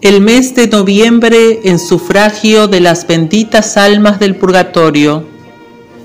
El 0.00 0.20
mes 0.20 0.54
de 0.54 0.68
noviembre 0.68 1.58
en 1.64 1.80
sufragio 1.80 2.68
de 2.68 2.78
las 2.78 3.08
benditas 3.08 3.76
almas 3.76 4.20
del 4.20 4.36
purgatorio. 4.36 5.26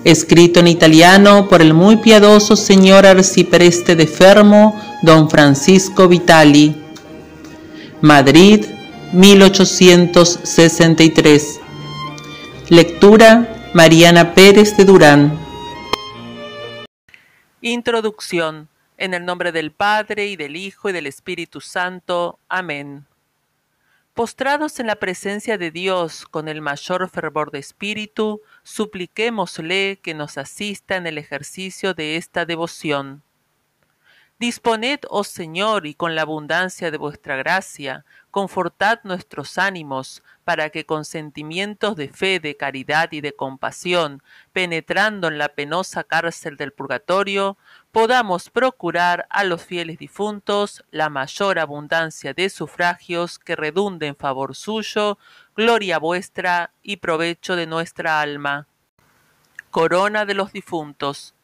Escrito 0.04 0.62
en 0.62 0.68
italiano 0.68 1.48
por 1.48 1.62
el 1.62 1.76
muy 1.76 1.98
piadoso 1.98 2.56
señor 2.56 3.06
arcipreste 3.06 3.96
de 3.96 4.08
Fermo, 4.08 4.82
don 5.04 5.30
Francisco 5.30 6.08
Vitali. 6.08 6.76
Madrid, 8.02 8.66
1863. 9.12 11.60
Lectura 12.70 13.70
Mariana 13.76 14.34
Pérez 14.34 14.76
de 14.76 14.86
Durán. 14.86 15.38
Introducción. 17.62 18.70
En 18.98 19.14
el 19.14 19.24
nombre 19.24 19.52
del 19.52 19.70
Padre 19.70 20.30
y 20.30 20.36
del 20.36 20.56
Hijo 20.56 20.90
y 20.90 20.94
del 20.94 21.06
Espíritu 21.06 21.62
Santo. 21.62 22.40
Amén. 22.50 23.06
Postrados 24.14 24.80
en 24.80 24.86
la 24.86 24.98
presencia 24.98 25.58
de 25.58 25.72
Dios 25.72 26.26
con 26.28 26.48
el 26.48 26.62
mayor 26.62 27.10
fervor 27.10 27.50
de 27.50 27.58
espíritu, 27.58 28.42
supliquémosle 28.62 30.00
que 30.04 30.14
nos 30.14 30.38
asista 30.38 30.98
en 30.98 31.08
el 31.08 31.18
ejercicio 31.18 31.96
de 31.96 32.18
esta 32.18 32.46
devoción. 32.46 33.24
Disponed, 34.38 35.00
oh 35.10 35.24
Señor, 35.24 35.88
y 35.88 35.96
con 35.96 36.14
la 36.14 36.22
abundancia 36.22 36.92
de 36.92 36.98
vuestra 36.98 37.38
gracia, 37.38 38.06
confortad 38.30 39.00
nuestros 39.04 39.58
ánimos, 39.58 40.22
para 40.44 40.70
que 40.70 40.86
con 40.86 41.06
sentimientos 41.06 41.96
de 41.96 42.10
fe, 42.10 42.40
de 42.40 42.56
caridad 42.56 43.12
y 43.14 43.22
de 43.22 43.34
compasión, 43.34 44.22
penetrando 44.52 45.28
en 45.28 45.40
la 45.40 45.50
penosa 45.50 46.04
cárcel 46.04 46.56
del 46.58 46.72
purgatorio, 46.72 47.58
podamos 47.94 48.50
procurar 48.50 49.28
a 49.30 49.44
los 49.44 49.64
fieles 49.64 50.00
difuntos 50.00 50.84
la 50.90 51.10
mayor 51.10 51.60
abundancia 51.60 52.34
de 52.34 52.50
sufragios 52.50 53.38
que 53.38 53.56
redunde 53.56 54.08
en 54.08 54.16
favor 54.16 54.56
suyo, 54.56 55.20
gloria 55.56 56.00
vuestra 56.00 56.72
y 56.82 56.98
provecho 56.98 57.56
de 57.56 57.68
nuestra 57.68 58.20
alma. 58.20 58.68
Corona 59.70 60.26
de 60.26 60.34
los 60.34 60.52
difuntos 60.52 61.36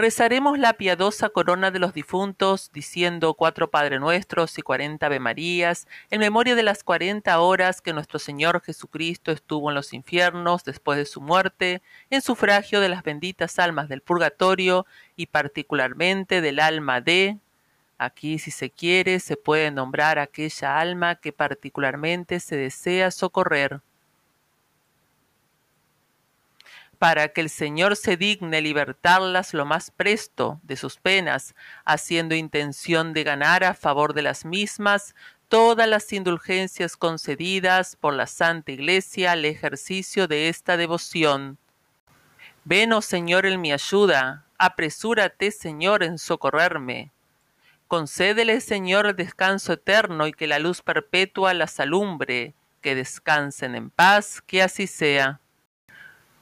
Rezaremos 0.00 0.58
la 0.58 0.72
piadosa 0.78 1.28
corona 1.28 1.70
de 1.70 1.78
los 1.78 1.92
difuntos, 1.92 2.70
diciendo 2.72 3.34
cuatro 3.34 3.70
Padre 3.70 3.98
Nuestros 3.98 4.56
y 4.56 4.62
cuarenta 4.62 5.04
Ave 5.04 5.20
Marías, 5.20 5.86
en 6.08 6.20
memoria 6.20 6.54
de 6.54 6.62
las 6.62 6.82
cuarenta 6.82 7.38
horas 7.38 7.82
que 7.82 7.92
nuestro 7.92 8.18
Señor 8.18 8.62
Jesucristo 8.62 9.30
estuvo 9.30 9.68
en 9.68 9.74
los 9.74 9.92
infiernos 9.92 10.64
después 10.64 10.96
de 10.96 11.04
su 11.04 11.20
muerte, 11.20 11.82
en 12.08 12.22
sufragio 12.22 12.80
de 12.80 12.88
las 12.88 13.02
benditas 13.02 13.58
almas 13.58 13.90
del 13.90 14.00
purgatorio 14.00 14.86
y 15.16 15.26
particularmente 15.26 16.40
del 16.40 16.60
alma 16.60 17.02
de... 17.02 17.36
Aquí, 17.98 18.38
si 18.38 18.50
se 18.50 18.70
quiere, 18.70 19.20
se 19.20 19.36
puede 19.36 19.70
nombrar 19.70 20.18
aquella 20.18 20.80
alma 20.80 21.16
que 21.16 21.34
particularmente 21.34 22.40
se 22.40 22.56
desea 22.56 23.10
socorrer. 23.10 23.82
Para 27.00 27.28
que 27.28 27.40
el 27.40 27.48
Señor 27.48 27.96
se 27.96 28.18
digne 28.18 28.60
libertarlas 28.60 29.54
lo 29.54 29.64
más 29.64 29.90
presto 29.90 30.60
de 30.62 30.76
sus 30.76 30.98
penas, 30.98 31.54
haciendo 31.86 32.34
intención 32.34 33.14
de 33.14 33.24
ganar 33.24 33.64
a 33.64 33.72
favor 33.72 34.12
de 34.12 34.20
las 34.20 34.44
mismas 34.44 35.14
todas 35.48 35.88
las 35.88 36.12
indulgencias 36.12 36.98
concedidas 36.98 37.96
por 37.96 38.12
la 38.12 38.26
Santa 38.26 38.72
Iglesia 38.72 39.32
al 39.32 39.46
ejercicio 39.46 40.28
de 40.28 40.50
esta 40.50 40.76
devoción. 40.76 41.56
Ven, 42.64 42.92
oh 42.92 43.00
Señor, 43.00 43.46
en 43.46 43.62
mi 43.62 43.72
ayuda, 43.72 44.44
apresúrate, 44.58 45.52
Señor, 45.52 46.02
en 46.02 46.18
socorrerme. 46.18 47.12
Concédele, 47.88 48.60
Señor, 48.60 49.06
el 49.06 49.16
descanso 49.16 49.72
eterno 49.72 50.26
y 50.26 50.32
que 50.32 50.46
la 50.46 50.58
luz 50.58 50.82
perpetua 50.82 51.54
las 51.54 51.80
alumbre, 51.80 52.52
que 52.82 52.94
descansen 52.94 53.74
en 53.74 53.88
paz, 53.88 54.42
que 54.46 54.62
así 54.62 54.86
sea. 54.86 55.40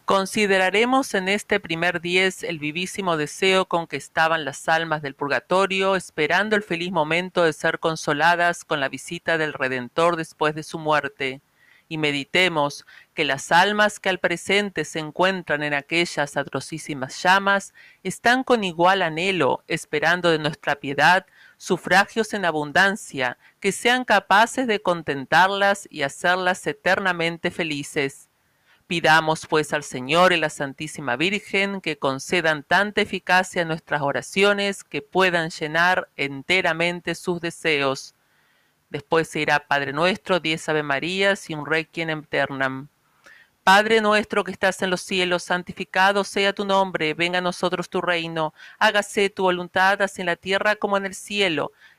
Consideraremos 0.09 1.13
en 1.13 1.29
este 1.29 1.61
primer 1.61 2.01
diez 2.01 2.43
el 2.43 2.59
vivísimo 2.59 3.19
deseo 3.19 3.67
con 3.67 3.87
que 3.87 3.99
estaban 3.99 4.47
las 4.47 4.67
almas 4.67 5.03
del 5.03 5.15
purgatorio, 5.15 5.97
esperando 5.97 6.57
el 6.57 6.63
feliz 6.63 6.91
momento 6.91 7.45
de 7.45 7.53
ser 7.53 7.79
consoladas 7.79 8.65
con 8.65 8.81
la 8.81 8.89
visita 8.89 9.37
del 9.37 9.53
Redentor 9.53 10.17
después 10.17 10.55
de 10.55 10.63
su 10.63 10.79
muerte, 10.79 11.43
y 11.91 11.99
meditemos 11.99 12.87
que 13.13 13.27
las 13.27 13.53
almas 13.53 14.01
que 14.01 14.09
al 14.09 14.19
presente 14.19 14.87
se 14.87 14.99
encuentran 14.99 15.63
en 15.63 15.75
aquellas 15.75 16.39
atrocísimas 16.39 17.23
llamas 17.23 17.75
están 18.03 18.45
con 18.45 18.65
igual 18.65 19.03
anhelo 19.03 19.63
esperando 19.69 20.31
de 20.31 20.39
nuestra 20.39 20.77
piedad 20.77 21.27
sufragios 21.59 22.33
en 22.33 22.47
abundancia 22.47 23.37
que 23.61 23.73
sean 23.73 24.07
capaces 24.07 24.67
de 24.67 24.81
contentarlas 24.81 25.87
y 25.91 26.01
hacerlas 26.01 26.67
eternamente 26.67 27.51
felices 27.51 28.28
Pidamos 28.89 29.47
pues 29.47 29.75
al 29.75 29.83
Señor 29.85 30.33
y 30.33 30.39
la 30.39 30.49
Santísima 30.49 31.17
Virgen 31.17 31.83
que 31.83 31.99
concedan 31.99 32.63
tanta 32.63 33.03
eficacia 33.03 33.61
a 33.61 33.65
nuestras 33.67 34.01
oraciones 34.01 34.83
que 34.83 35.03
puedan 35.03 35.51
llenar 35.51 36.09
enteramente 36.17 37.15
sus 37.15 37.39
deseos. 37.43 38.15
Después 38.89 39.29
se 39.29 39.41
irá 39.41 39.69
Padre 39.69 39.93
nuestro, 39.93 40.41
diez 40.41 40.67
Ave 40.71 40.83
Marías 40.83 41.51
y 41.51 41.55
un 41.55 41.67
Requiem 41.67 42.09
eternam. 42.09 42.89
Padre 43.63 44.01
nuestro 44.01 44.43
que 44.43 44.53
estás 44.53 44.81
en 44.81 44.89
los 44.89 45.03
cielos, 45.03 45.43
santificado 45.43 46.25
sea 46.25 46.55
tu 46.55 46.65
nombre, 46.65 47.13
venga 47.13 47.41
a 47.41 47.43
nosotros 47.43 47.91
tu 47.91 48.01
reino, 48.01 48.55
hágase 48.79 49.29
tu 49.29 49.43
voluntad 49.43 50.01
así 50.01 50.23
en 50.23 50.27
la 50.29 50.37
tierra 50.37 50.77
como 50.77 50.97
en 50.97 51.05
el 51.05 51.15
cielo. 51.15 51.73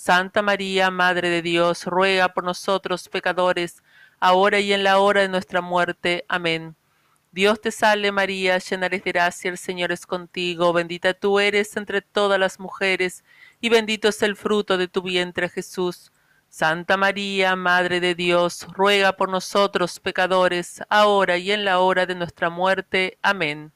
Santa 0.00 0.42
María, 0.42 0.92
Madre 0.92 1.28
de 1.28 1.42
Dios, 1.42 1.84
ruega 1.84 2.28
por 2.28 2.44
nosotros 2.44 3.08
pecadores, 3.08 3.82
ahora 4.20 4.60
y 4.60 4.72
en 4.72 4.84
la 4.84 5.00
hora 5.00 5.22
de 5.22 5.28
nuestra 5.28 5.60
muerte. 5.60 6.24
Amén. 6.28 6.76
Dios 7.32 7.60
te 7.60 7.72
salve 7.72 8.12
María, 8.12 8.58
llena 8.58 8.86
eres 8.86 9.02
de 9.02 9.10
gracia, 9.10 9.50
el 9.50 9.58
Señor 9.58 9.90
es 9.90 10.06
contigo, 10.06 10.72
bendita 10.72 11.14
tú 11.14 11.40
eres 11.40 11.76
entre 11.76 12.00
todas 12.00 12.38
las 12.38 12.60
mujeres, 12.60 13.24
y 13.60 13.70
bendito 13.70 14.08
es 14.08 14.22
el 14.22 14.36
fruto 14.36 14.78
de 14.78 14.86
tu 14.86 15.02
vientre 15.02 15.48
Jesús. 15.48 16.12
Santa 16.48 16.96
María, 16.96 17.56
Madre 17.56 17.98
de 17.98 18.14
Dios, 18.14 18.68
ruega 18.72 19.14
por 19.14 19.28
nosotros 19.28 19.98
pecadores, 19.98 20.80
ahora 20.88 21.38
y 21.38 21.50
en 21.50 21.64
la 21.64 21.80
hora 21.80 22.06
de 22.06 22.14
nuestra 22.14 22.50
muerte. 22.50 23.18
Amén. 23.20 23.72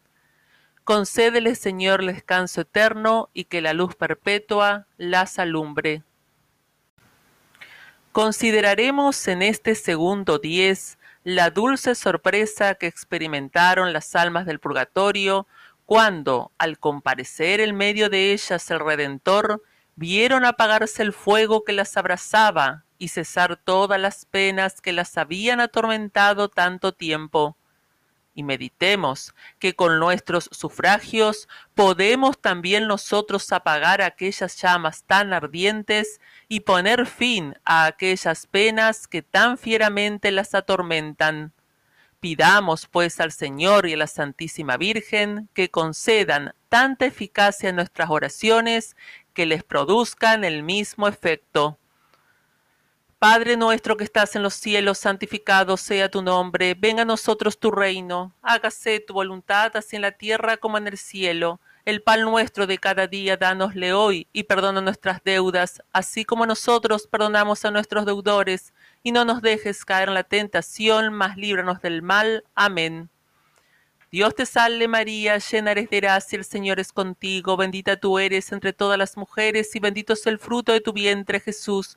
Concédele, 0.85 1.57
Señor, 1.57 2.07
descanso 2.07 2.61
eterno 2.61 3.29
y 3.35 3.45
que 3.47 3.61
la 3.61 3.73
luz 3.73 3.97
perpetua 3.97 4.87
las 4.97 5.41
alumbre. 5.41 6.05
Consideraremos 8.13 9.27
en 9.27 9.41
este 9.41 9.75
segundo 9.75 10.39
diez 10.39 10.99
la 11.25 11.49
dulce 11.49 11.95
sorpresa 11.95 12.75
que 12.75 12.87
experimentaron 12.87 13.95
las 13.95 14.15
almas 14.15 14.45
del 14.45 14.61
purgatorio 14.61 15.47
cuando, 15.87 16.53
al 16.59 16.79
comparecer 16.79 17.61
en 17.61 17.75
medio 17.75 18.11
de 18.11 18.35
ellas 18.35 18.71
el 18.71 18.81
Redentor, 18.81 19.63
vieron 19.97 20.45
apagarse 20.45 21.03
el 21.03 21.15
fuego 21.15 21.65
que 21.65 21.73
las 21.73 21.97
abrazaba 21.97 22.85
y 22.99 23.09
cesar 23.09 23.57
todas 23.57 23.99
las 23.99 24.27
penas 24.27 24.83
que 24.83 24.93
las 24.93 25.17
habían 25.17 25.61
atormentado 25.61 26.51
tanto 26.51 26.93
tiempo 26.93 27.57
y 28.35 28.43
meditemos 28.43 29.35
que 29.59 29.75
con 29.75 29.99
nuestros 29.99 30.49
sufragios 30.53 31.49
podemos 31.75 32.41
también 32.41 32.87
nosotros 32.87 33.53
apagar 33.53 34.03
aquellas 34.03 34.61
llamas 34.61 35.05
tan 35.05 35.33
ardientes 35.33 36.21
y 36.49 36.61
poner 36.61 37.07
fin 37.07 37.55
a 37.65 37.87
aquellas 37.87 38.47
penas 38.47 39.07
que 39.07 39.23
tan 39.23 39.59
fieramente 39.59 40.31
las 40.31 40.55
atormentan. 40.55 41.53
Pidamos 42.21 42.87
pues 42.87 43.19
al 43.19 43.33
Señor 43.33 43.89
y 43.89 43.95
a 43.95 43.97
la 43.97 44.07
Santísima 44.07 44.77
Virgen 44.77 45.49
que 45.55 45.71
concedan 45.71 46.55
tanta 46.69 47.07
eficacia 47.07 47.71
en 47.71 47.77
nuestras 47.77 48.11
oraciones 48.11 48.97
que 49.35 49.45
les 49.45 49.65
produzcan 49.65 50.45
el 50.45 50.63
mismo 50.63 51.09
efecto. 51.09 51.79
Padre 53.23 53.57
nuestro 53.57 53.97
que 53.97 54.03
estás 54.03 54.35
en 54.35 54.43
los 54.43 54.53
cielos, 54.53 54.99
santificado 54.99 55.77
sea 55.77 56.11
tu 56.11 56.23
nombre, 56.23 56.75
venga 56.75 57.03
a 57.03 57.05
nosotros 57.05 57.57
tu 57.57 57.71
reino, 57.71 58.35
hágase 58.43 58.99
tu 58.99 59.15
voluntad 59.15 59.77
así 59.77 59.95
en 59.95 60.03
la 60.03 60.11
tierra 60.11 60.57
como 60.57 60.77
en 60.77 60.89
el 60.89 60.99
cielo. 60.99 61.61
El 61.85 62.03
pan 62.03 62.23
nuestro 62.23 62.67
de 62.67 62.79
cada 62.79 63.07
día 63.07 63.37
dánosle 63.37 63.93
hoy 63.93 64.27
y 64.33 64.43
perdona 64.43 64.81
nuestras 64.81 65.23
deudas, 65.23 65.85
así 65.93 66.25
como 66.25 66.47
nosotros 66.47 67.07
perdonamos 67.07 67.65
a 67.65 67.71
nuestros 67.71 68.07
deudores, 68.07 68.75
y 69.05 69.13
no 69.13 69.25
nos 69.25 69.41
dejes 69.41 69.85
caer 69.85 70.09
en 70.09 70.15
la 70.15 70.25
tentación, 70.25 71.13
mas 71.13 71.37
líbranos 71.37 71.81
del 71.81 72.03
mal. 72.03 72.43
Amén. 72.57 73.09
Dios 74.11 74.35
te 74.35 74.47
salve 74.47 74.89
María, 74.89 75.39
llena 75.39 75.71
eres 75.71 75.89
de 75.91 76.01
gracia, 76.01 76.37
el 76.39 76.45
Señor 76.45 76.81
es 76.81 76.93
contigo, 76.93 77.57
bendita 77.57 77.97
tú 77.97 78.19
eres 78.19 78.51
entre 78.51 78.73
todas 78.73 78.99
las 78.99 79.17
mujeres, 79.17 79.77
y 79.77 79.79
bendito 79.79 80.13
es 80.15 80.27
el 80.27 80.41
fruto 80.41 80.73
de 80.73 80.81
tu 80.81 80.93
vientre 80.93 81.39
Jesús. 81.39 81.97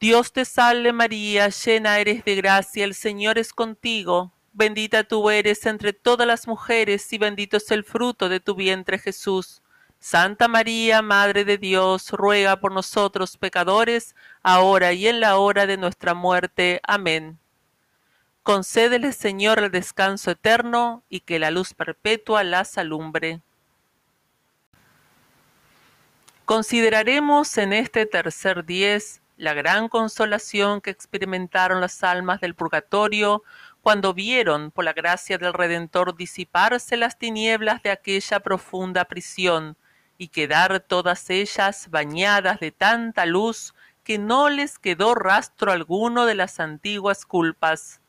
Dios 0.00 0.32
te 0.32 0.44
salve 0.44 0.92
María, 0.92 1.48
llena 1.48 1.98
eres 1.98 2.24
de 2.24 2.36
gracia, 2.36 2.84
el 2.84 2.94
Señor 2.94 3.36
es 3.36 3.52
contigo, 3.52 4.32
bendita 4.52 5.02
tú 5.02 5.28
eres 5.28 5.66
entre 5.66 5.92
todas 5.92 6.24
las 6.24 6.46
mujeres 6.46 7.12
y 7.12 7.18
bendito 7.18 7.56
es 7.56 7.68
el 7.72 7.82
fruto 7.82 8.28
de 8.28 8.38
tu 8.38 8.54
vientre 8.54 9.00
Jesús. 9.00 9.60
Santa 9.98 10.46
María, 10.46 11.02
Madre 11.02 11.44
de 11.44 11.58
Dios, 11.58 12.12
ruega 12.12 12.60
por 12.60 12.70
nosotros 12.70 13.36
pecadores, 13.36 14.14
ahora 14.44 14.92
y 14.92 15.08
en 15.08 15.18
la 15.18 15.36
hora 15.36 15.66
de 15.66 15.76
nuestra 15.76 16.14
muerte. 16.14 16.80
Amén. 16.84 17.36
Concédele, 18.44 19.12
Señor, 19.12 19.58
el 19.58 19.72
descanso 19.72 20.30
eterno 20.30 21.02
y 21.08 21.20
que 21.20 21.40
la 21.40 21.50
luz 21.50 21.74
perpetua 21.74 22.44
las 22.44 22.78
alumbre. 22.78 23.40
Consideraremos 26.44 27.58
en 27.58 27.72
este 27.72 28.06
tercer 28.06 28.64
diez 28.64 29.20
la 29.38 29.54
gran 29.54 29.88
consolación 29.88 30.80
que 30.80 30.90
experimentaron 30.90 31.80
las 31.80 32.02
almas 32.02 32.40
del 32.40 32.56
purgatorio 32.56 33.44
cuando 33.80 34.12
vieron, 34.12 34.72
por 34.72 34.84
la 34.84 34.92
gracia 34.92 35.38
del 35.38 35.52
Redentor, 35.52 36.16
disiparse 36.16 36.96
las 36.96 37.18
tinieblas 37.18 37.80
de 37.84 37.90
aquella 37.90 38.40
profunda 38.40 39.04
prisión 39.04 39.76
y 40.18 40.28
quedar 40.28 40.80
todas 40.80 41.30
ellas 41.30 41.88
bañadas 41.88 42.58
de 42.58 42.72
tanta 42.72 43.26
luz 43.26 43.74
que 44.02 44.18
no 44.18 44.50
les 44.50 44.76
quedó 44.76 45.14
rastro 45.14 45.70
alguno 45.70 46.26
de 46.26 46.34
las 46.34 46.58
antiguas 46.58 47.24
culpas. 47.24 48.00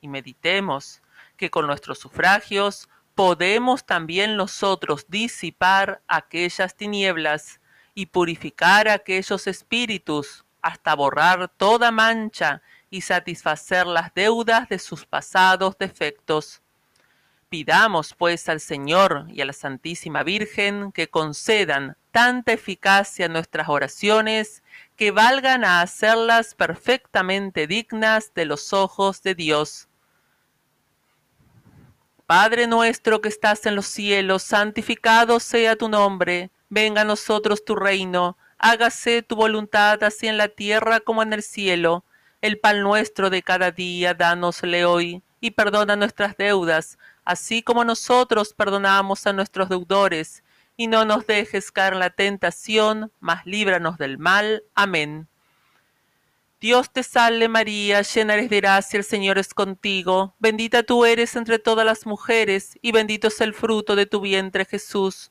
Y 0.00 0.06
meditemos 0.06 1.02
que 1.36 1.50
con 1.50 1.66
nuestros 1.66 1.98
sufragios 1.98 2.88
podemos 3.16 3.84
también 3.84 4.36
nosotros 4.36 5.04
disipar 5.08 6.00
aquellas 6.06 6.76
tinieblas 6.76 7.60
y 7.92 8.06
purificar 8.06 8.88
aquellos 8.88 9.48
espíritus 9.48 10.44
hasta 10.62 10.94
borrar 10.94 11.48
toda 11.56 11.90
mancha 11.90 12.62
y 12.90 13.00
satisfacer 13.02 13.86
las 13.86 14.12
deudas 14.14 14.68
de 14.68 14.78
sus 14.78 15.06
pasados 15.06 15.78
defectos. 15.78 16.62
Pidamos 17.48 18.14
pues 18.14 18.48
al 18.48 18.60
Señor 18.60 19.26
y 19.28 19.40
a 19.40 19.44
la 19.44 19.52
Santísima 19.52 20.22
Virgen 20.22 20.92
que 20.92 21.08
concedan 21.08 21.96
tanta 22.12 22.52
eficacia 22.52 23.26
a 23.26 23.28
nuestras 23.28 23.68
oraciones 23.68 24.62
que 24.96 25.10
valgan 25.10 25.64
a 25.64 25.80
hacerlas 25.80 26.54
perfectamente 26.54 27.66
dignas 27.66 28.32
de 28.34 28.44
los 28.44 28.72
ojos 28.72 29.22
de 29.22 29.34
Dios. 29.34 29.88
Padre 32.26 32.68
nuestro 32.68 33.20
que 33.20 33.28
estás 33.28 33.66
en 33.66 33.74
los 33.74 33.86
cielos, 33.86 34.44
santificado 34.44 35.40
sea 35.40 35.74
tu 35.74 35.88
nombre, 35.88 36.50
venga 36.68 37.00
a 37.00 37.04
nosotros 37.04 37.64
tu 37.64 37.74
reino, 37.74 38.36
hágase 38.60 39.22
tu 39.22 39.36
voluntad 39.36 40.04
así 40.04 40.28
en 40.28 40.36
la 40.36 40.48
tierra 40.48 41.00
como 41.00 41.22
en 41.22 41.32
el 41.32 41.42
cielo. 41.42 42.04
El 42.42 42.58
pan 42.60 42.82
nuestro 42.82 43.30
de 43.30 43.42
cada 43.42 43.70
día, 43.70 44.14
dánosle 44.14 44.84
hoy, 44.84 45.22
y 45.40 45.52
perdona 45.52 45.96
nuestras 45.96 46.36
deudas, 46.36 46.98
así 47.24 47.62
como 47.62 47.84
nosotros 47.84 48.54
perdonamos 48.54 49.26
a 49.26 49.32
nuestros 49.32 49.68
deudores, 49.68 50.44
y 50.76 50.86
no 50.86 51.04
nos 51.04 51.26
dejes 51.26 51.72
caer 51.72 51.94
en 51.94 51.98
la 51.98 52.10
tentación, 52.10 53.12
mas 53.20 53.44
líbranos 53.44 53.98
del 53.98 54.18
mal. 54.18 54.62
Amén. 54.74 55.28
Dios 56.60 56.92
te 56.92 57.02
salve 57.02 57.48
María, 57.48 58.02
llena 58.02 58.34
eres 58.34 58.50
de 58.50 58.60
gracia, 58.60 58.98
el 58.98 59.04
Señor 59.04 59.38
es 59.38 59.54
contigo, 59.54 60.34
bendita 60.38 60.82
tú 60.82 61.06
eres 61.06 61.34
entre 61.36 61.58
todas 61.58 61.86
las 61.86 62.04
mujeres, 62.04 62.78
y 62.82 62.92
bendito 62.92 63.28
es 63.28 63.40
el 63.40 63.54
fruto 63.54 63.96
de 63.96 64.04
tu 64.04 64.20
vientre 64.20 64.66
Jesús. 64.66 65.30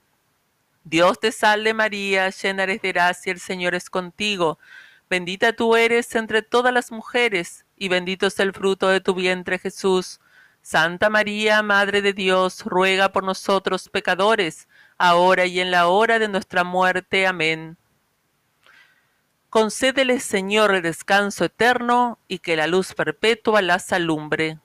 Dios 0.83 1.19
te 1.19 1.31
salve 1.31 1.73
María, 1.73 2.29
llena 2.29 2.63
eres 2.63 2.81
de 2.81 2.91
gracia, 2.91 3.31
el 3.31 3.39
Señor 3.39 3.75
es 3.75 3.89
contigo. 3.89 4.59
Bendita 5.09 5.53
tú 5.53 5.75
eres 5.75 6.15
entre 6.15 6.41
todas 6.41 6.73
las 6.73 6.91
mujeres, 6.91 7.65
y 7.77 7.89
bendito 7.89 8.27
es 8.27 8.39
el 8.39 8.53
fruto 8.53 8.87
de 8.87 9.01
tu 9.01 9.13
vientre 9.13 9.59
Jesús. 9.59 10.19
Santa 10.63 11.09
María, 11.09 11.61
Madre 11.63 12.01
de 12.01 12.13
Dios, 12.13 12.63
ruega 12.65 13.11
por 13.11 13.23
nosotros 13.23 13.89
pecadores, 13.89 14.67
ahora 14.97 15.45
y 15.45 15.59
en 15.59 15.71
la 15.71 15.87
hora 15.87 16.17
de 16.17 16.27
nuestra 16.27 16.63
muerte. 16.63 17.27
Amén. 17.27 17.77
Concédele, 19.49 20.19
Señor, 20.19 20.73
el 20.73 20.81
descanso 20.81 21.45
eterno, 21.45 22.19
y 22.27 22.39
que 22.39 22.55
la 22.55 22.67
luz 22.67 22.93
perpetua 22.93 23.61
las 23.61 23.91
alumbre. 23.91 24.59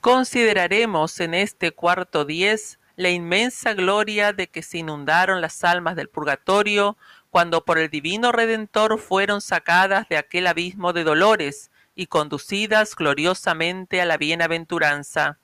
Consideraremos 0.00 1.20
en 1.20 1.34
este 1.34 1.72
cuarto 1.72 2.24
diez 2.24 2.78
la 2.96 3.10
inmensa 3.10 3.74
gloria 3.74 4.32
de 4.32 4.48
que 4.48 4.62
se 4.62 4.78
inundaron 4.78 5.40
las 5.40 5.62
almas 5.64 5.96
del 5.96 6.08
purgatorio 6.08 6.96
cuando 7.30 7.64
por 7.64 7.78
el 7.78 7.90
divino 7.90 8.32
Redentor 8.32 8.98
fueron 8.98 9.42
sacadas 9.42 10.08
de 10.08 10.16
aquel 10.16 10.46
abismo 10.46 10.94
de 10.94 11.04
dolores 11.04 11.70
y 11.94 12.06
conducidas 12.06 12.96
gloriosamente 12.96 14.00
a 14.00 14.06
la 14.06 14.16
bienaventuranza. 14.16 15.38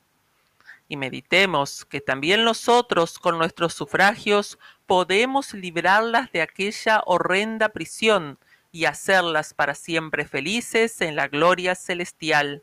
Y 0.89 0.97
meditemos 0.97 1.85
que 1.85 2.01
también 2.01 2.45
nosotros 2.45 3.19
con 3.19 3.39
nuestros 3.39 3.75
sufragios 3.75 4.59
podemos 4.87 5.53
librarlas 5.53 6.33
de 6.33 6.43
aquella 6.43 7.03
horrenda 7.05 7.69
prisión 7.71 8.39
y 8.71 8.87
hacerlas 8.87 9.53
para 9.53 9.75
siempre 9.75 10.25
felices 10.25 11.03
en 11.03 11.17
la 11.17 11.29
gloria 11.29 11.75
celestial 11.75 12.63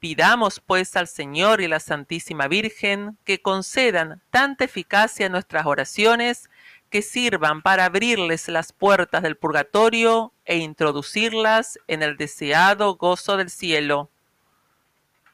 Pidamos 0.00 0.60
pues 0.60 0.96
al 0.96 1.08
Señor 1.08 1.60
y 1.60 1.68
la 1.68 1.78
Santísima 1.78 2.48
Virgen 2.48 3.18
que 3.24 3.42
concedan 3.42 4.22
tanta 4.30 4.64
eficacia 4.64 5.26
a 5.26 5.28
nuestras 5.28 5.66
oraciones 5.66 6.48
que 6.88 7.02
sirvan 7.02 7.60
para 7.60 7.84
abrirles 7.84 8.48
las 8.48 8.72
puertas 8.72 9.22
del 9.22 9.36
purgatorio 9.36 10.32
e 10.46 10.56
introducirlas 10.56 11.78
en 11.86 12.02
el 12.02 12.16
deseado 12.16 12.96
gozo 12.96 13.36
del 13.36 13.50
cielo. 13.50 14.10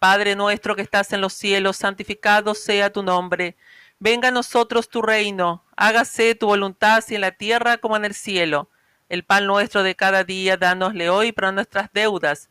Padre 0.00 0.34
nuestro 0.34 0.74
que 0.74 0.82
estás 0.82 1.12
en 1.12 1.20
los 1.20 1.32
cielos, 1.32 1.76
santificado 1.76 2.54
sea 2.54 2.92
tu 2.92 3.04
nombre. 3.04 3.56
Venga 4.00 4.28
a 4.28 4.32
nosotros 4.32 4.88
tu 4.88 5.00
reino, 5.00 5.64
hágase 5.76 6.34
tu 6.34 6.48
voluntad 6.48 6.96
así 6.96 7.14
en 7.14 7.20
la 7.20 7.30
tierra 7.30 7.78
como 7.78 7.96
en 7.96 8.04
el 8.04 8.14
cielo. 8.14 8.68
El 9.08 9.22
pan 9.22 9.46
nuestro 9.46 9.84
de 9.84 9.94
cada 9.94 10.24
día, 10.24 10.56
dánosle 10.56 11.08
hoy 11.08 11.30
para 11.30 11.52
nuestras 11.52 11.88
deudas, 11.92 12.50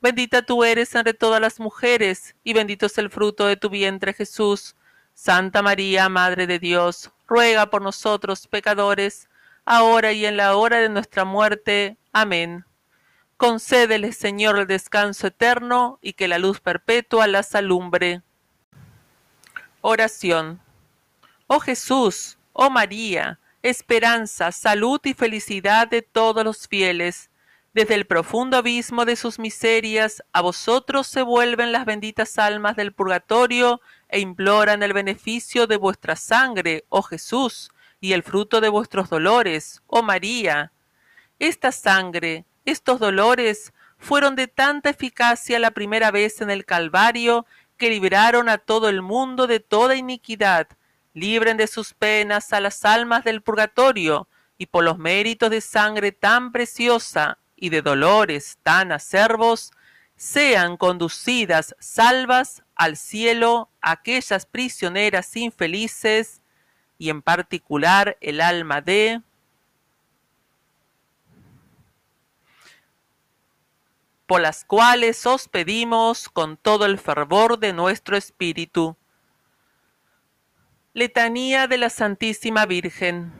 bendita 0.00 0.42
tú 0.42 0.64
eres 0.64 0.94
entre 0.94 1.14
todas 1.14 1.40
las 1.40 1.60
mujeres, 1.60 2.34
y 2.44 2.52
bendito 2.52 2.86
es 2.86 2.98
el 2.98 3.10
fruto 3.10 3.46
de 3.46 3.56
tu 3.56 3.70
vientre 3.70 4.12
Jesús. 4.12 4.76
Santa 5.14 5.62
María, 5.62 6.08
Madre 6.08 6.46
de 6.46 6.58
Dios, 6.58 7.10
ruega 7.26 7.70
por 7.70 7.82
nosotros 7.82 8.46
pecadores, 8.46 9.28
ahora 9.64 10.12
y 10.12 10.26
en 10.26 10.36
la 10.36 10.56
hora 10.56 10.78
de 10.80 10.88
nuestra 10.88 11.24
muerte. 11.24 11.96
Amén. 12.12 12.64
Concédele, 13.36 14.12
Señor, 14.12 14.58
el 14.58 14.66
descanso 14.66 15.28
eterno 15.28 15.98
y 16.02 16.12
que 16.12 16.28
la 16.28 16.38
luz 16.38 16.60
perpetua 16.60 17.26
las 17.26 17.54
alumbre. 17.54 18.22
Oración. 19.80 20.60
Oh 21.46 21.58
Jesús, 21.58 22.36
oh 22.52 22.68
María, 22.68 23.38
esperanza, 23.62 24.52
salud 24.52 25.00
y 25.04 25.14
felicidad 25.14 25.88
de 25.88 26.02
todos 26.02 26.44
los 26.44 26.68
fieles, 26.68 27.29
desde 27.72 27.94
el 27.94 28.04
profundo 28.04 28.56
abismo 28.56 29.04
de 29.04 29.14
sus 29.14 29.38
miserias, 29.38 30.24
a 30.32 30.40
vosotros 30.40 31.06
se 31.06 31.22
vuelven 31.22 31.70
las 31.70 31.84
benditas 31.84 32.36
almas 32.36 32.74
del 32.74 32.92
purgatorio 32.92 33.80
e 34.08 34.18
imploran 34.18 34.82
el 34.82 34.92
beneficio 34.92 35.68
de 35.68 35.76
vuestra 35.76 36.16
sangre, 36.16 36.84
oh 36.88 37.02
Jesús, 37.02 37.70
y 38.00 38.12
el 38.12 38.24
fruto 38.24 38.60
de 38.60 38.68
vuestros 38.68 39.08
dolores, 39.08 39.82
oh 39.86 40.02
María. 40.02 40.72
Esta 41.38 41.70
sangre, 41.70 42.44
estos 42.64 42.98
dolores, 42.98 43.72
fueron 43.98 44.34
de 44.34 44.48
tanta 44.48 44.90
eficacia 44.90 45.60
la 45.60 45.70
primera 45.70 46.10
vez 46.10 46.40
en 46.40 46.50
el 46.50 46.64
Calvario, 46.64 47.46
que 47.76 47.90
libraron 47.90 48.48
a 48.48 48.58
todo 48.58 48.88
el 48.88 49.00
mundo 49.00 49.46
de 49.46 49.60
toda 49.60 49.94
iniquidad, 49.94 50.66
libren 51.14 51.56
de 51.56 51.68
sus 51.68 51.94
penas 51.94 52.52
a 52.52 52.58
las 52.58 52.84
almas 52.84 53.22
del 53.22 53.42
purgatorio, 53.42 54.26
y 54.58 54.66
por 54.66 54.82
los 54.82 54.98
méritos 54.98 55.50
de 55.50 55.60
sangre 55.60 56.10
tan 56.10 56.50
preciosa, 56.50 57.38
y 57.60 57.68
de 57.68 57.82
dolores 57.82 58.58
tan 58.64 58.90
acervos, 58.90 59.72
sean 60.16 60.76
conducidas 60.76 61.76
salvas 61.78 62.62
al 62.74 62.96
cielo 62.96 63.70
aquellas 63.80 64.46
prisioneras 64.46 65.36
infelices 65.36 66.42
y 66.98 67.10
en 67.10 67.22
particular 67.22 68.18
el 68.20 68.40
alma 68.40 68.80
de 68.80 69.22
por 74.26 74.40
las 74.40 74.64
cuales 74.64 75.26
os 75.26 75.48
pedimos 75.48 76.28
con 76.28 76.56
todo 76.56 76.86
el 76.86 76.98
fervor 76.98 77.58
de 77.58 77.72
nuestro 77.72 78.16
espíritu. 78.16 78.96
Letanía 80.92 81.66
de 81.66 81.78
la 81.78 81.90
Santísima 81.90 82.64
Virgen. 82.64 83.32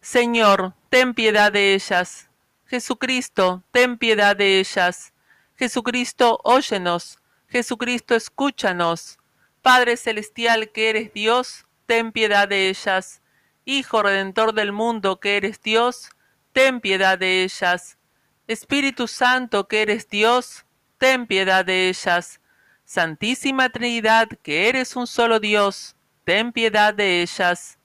Señor, 0.00 0.74
ten 0.88 1.12
piedad 1.12 1.52
de 1.52 1.74
ellas. 1.74 2.30
Jesucristo, 2.72 3.62
ten 3.70 3.98
piedad 3.98 4.34
de 4.34 4.58
ellas. 4.58 5.12
Jesucristo, 5.56 6.40
óyenos. 6.42 7.18
Jesucristo, 7.46 8.14
escúchanos. 8.14 9.18
Padre 9.60 9.98
Celestial 9.98 10.70
que 10.70 10.88
eres 10.88 11.12
Dios, 11.12 11.66
ten 11.84 12.12
piedad 12.12 12.48
de 12.48 12.70
ellas. 12.70 13.20
Hijo 13.66 14.02
Redentor 14.02 14.54
del 14.54 14.72
mundo 14.72 15.20
que 15.20 15.36
eres 15.36 15.60
Dios, 15.60 16.08
ten 16.54 16.80
piedad 16.80 17.18
de 17.18 17.42
ellas. 17.44 17.98
Espíritu 18.46 19.06
Santo 19.06 19.68
que 19.68 19.82
eres 19.82 20.08
Dios, 20.08 20.64
ten 20.96 21.26
piedad 21.26 21.66
de 21.66 21.90
ellas. 21.90 22.40
Santísima 22.86 23.68
Trinidad 23.68 24.28
que 24.42 24.70
eres 24.70 24.96
un 24.96 25.06
solo 25.06 25.40
Dios, 25.40 25.94
ten 26.24 26.52
piedad 26.52 26.94
de 26.94 27.20
ellas. 27.20 27.78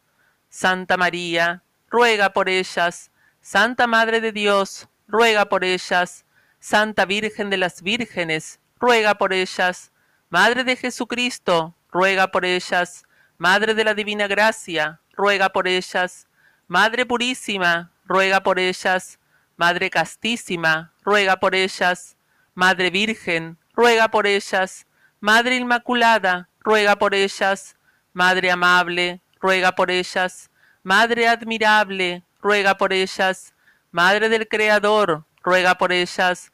Santa 0.47 0.95
María, 0.95 1.61
ruega 1.89 2.31
por 2.31 2.47
ellas 2.47 3.11
Santa 3.49 3.87
Madre 3.87 4.19
de 4.19 4.33
Dios, 4.33 4.89
ruega 5.07 5.45
por 5.45 5.63
ellas. 5.63 6.25
Santa 6.59 7.05
Virgen 7.05 7.49
de 7.49 7.55
las 7.55 7.81
Vírgenes, 7.81 8.59
ruega 8.77 9.15
por 9.15 9.31
ellas. 9.31 9.93
Madre 10.29 10.65
de 10.65 10.75
Jesucristo, 10.75 11.73
ruega 11.89 12.27
por 12.27 12.43
ellas. 12.43 13.05
Madre 13.37 13.73
de 13.73 13.85
la 13.85 13.93
Divina 13.93 14.27
Gracia, 14.27 14.99
ruega 15.13 15.47
por 15.47 15.65
ellas. 15.65 16.27
Madre 16.67 17.05
Purísima, 17.05 17.93
ruega 18.03 18.43
por 18.43 18.59
ellas. 18.59 19.17
Madre 19.55 19.89
Castísima, 19.89 20.91
ruega 21.05 21.37
por 21.37 21.55
ellas. 21.55 22.17
Madre 22.53 22.89
Virgen, 22.89 23.57
ruega 23.73 24.09
por 24.09 24.27
ellas. 24.27 24.87
Madre 25.21 25.55
Inmaculada, 25.55 26.49
ruega 26.59 26.97
por 26.97 27.15
ellas. 27.15 27.77
Madre 28.11 28.51
Amable, 28.51 29.21
ruega 29.39 29.71
por 29.71 29.89
ellas. 29.89 30.51
Madre 30.83 31.29
Admirable, 31.29 32.23
ruega 32.47 32.77
por 32.77 32.93
ellas. 32.93 33.53
Madre 33.91 34.29
del 34.29 34.47
Creador, 34.47 35.25
ruega 35.43 35.75
por 35.75 35.91
ellas. 35.91 36.53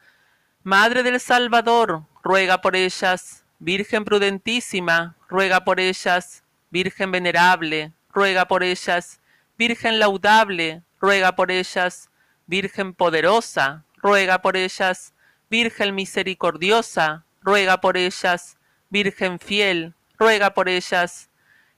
Madre 0.63 1.03
del 1.03 1.19
Salvador, 1.19 2.01
ruega 2.23 2.61
por 2.61 2.75
ellas. 2.75 3.43
Virgen 3.59 4.03
prudentísima, 4.03 5.15
ruega 5.29 5.63
por 5.63 5.79
ellas. 5.79 6.43
Virgen 6.71 7.11
venerable, 7.11 7.91
ruega 8.11 8.47
por 8.47 8.63
ellas. 8.63 9.19
Virgen 9.55 9.99
laudable, 9.99 10.81
ruega 10.99 11.35
por 11.35 11.51
ellas. 11.51 12.09
Virgen 12.47 12.95
poderosa, 12.95 13.83
ruega 13.97 14.41
por 14.41 14.57
ellas. 14.57 15.13
Virgen 15.51 15.93
misericordiosa, 15.93 17.23
ruega 17.43 17.79
por 17.81 17.97
ellas. 17.97 18.57
Virgen 18.89 19.37
fiel, 19.37 19.93
ruega 20.17 20.55
por 20.55 20.69
ellas. 20.69 21.29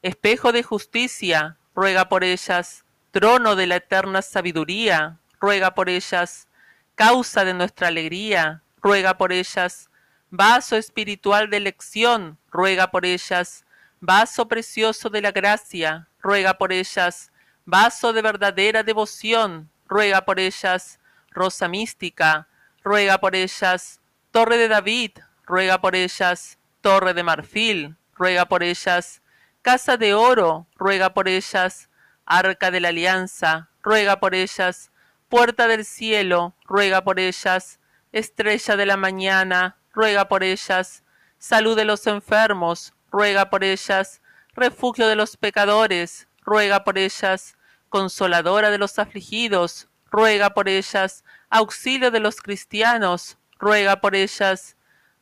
Espejo 0.02 0.54
de 0.54 0.64
justicia, 0.64 1.58
ruega 1.76 2.08
por 2.08 2.24
ellas. 2.24 2.85
Trono 3.16 3.56
de 3.56 3.66
la 3.66 3.78
eterna 3.78 4.22
sabiduría, 4.22 5.20
ruega 5.40 5.74
por 5.74 5.88
ellas. 5.88 6.50
Causa 6.96 7.46
de 7.46 7.54
nuestra 7.54 7.88
alegría, 7.88 8.62
ruega 8.82 9.18
por 9.18 9.32
ellas. 9.32 9.90
Vaso 10.32 10.76
espiritual 10.76 11.50
de 11.50 11.56
elección, 11.56 12.38
ruega 12.52 12.92
por 12.92 13.06
ellas. 13.06 13.64
Vaso 14.02 14.50
precioso 14.50 15.10
de 15.10 15.22
la 15.22 15.32
gracia, 15.32 16.10
ruega 16.22 16.58
por 16.58 16.74
ellas. 16.74 17.32
Vaso 17.64 18.12
de 18.12 18.22
verdadera 18.22 18.84
devoción, 18.84 19.70
ruega 19.88 20.26
por 20.26 20.38
ellas. 20.38 21.00
Rosa 21.32 21.70
mística, 21.70 22.50
ruega 22.84 23.18
por 23.22 23.34
ellas. 23.34 24.02
Torre 24.32 24.58
de 24.58 24.68
David, 24.68 25.12
ruega 25.46 25.80
por 25.80 25.96
ellas. 25.96 26.60
Torre 26.82 27.14
de 27.14 27.24
marfil, 27.24 27.96
ruega 28.14 28.46
por 28.46 28.62
ellas. 28.62 29.22
Casa 29.62 29.96
de 29.96 30.14
oro, 30.14 30.68
ruega 30.76 31.14
por 31.14 31.30
ellas. 31.30 31.88
Arca 32.26 32.72
de 32.72 32.80
la 32.80 32.90
alianza, 32.90 33.70
ruega 33.84 34.20
por 34.20 34.34
ellas. 34.34 34.92
Puerta 35.30 35.68
del 35.68 35.86
cielo, 35.86 36.56
ruega 36.66 37.04
por 37.04 37.20
ellas. 37.20 37.80
Estrella 38.12 38.76
de 38.76 38.86
la 38.86 38.98
mañana, 38.98 39.78
ruega 39.94 40.28
por 40.28 40.44
ellas. 40.44 41.04
Salud 41.38 41.76
de 41.76 41.86
los 41.86 42.08
enfermos, 42.08 42.94
ruega 43.12 43.50
por 43.50 43.64
ellas. 43.64 44.22
Refugio 44.56 45.08
de 45.08 45.16
los 45.16 45.38
pecadores, 45.38 46.28
ruega 46.42 46.84
por 46.84 46.98
ellas. 46.98 47.58
Consoladora 47.90 48.72
de 48.72 48.78
los 48.78 48.98
afligidos, 48.98 49.88
ruega 50.10 50.54
por 50.54 50.68
ellas. 50.68 51.24
Auxilio 51.50 52.10
de 52.10 52.20
los 52.20 52.38
cristianos, 52.38 53.38
ruega 53.60 54.02
por 54.02 54.16
ellas. 54.16 54.78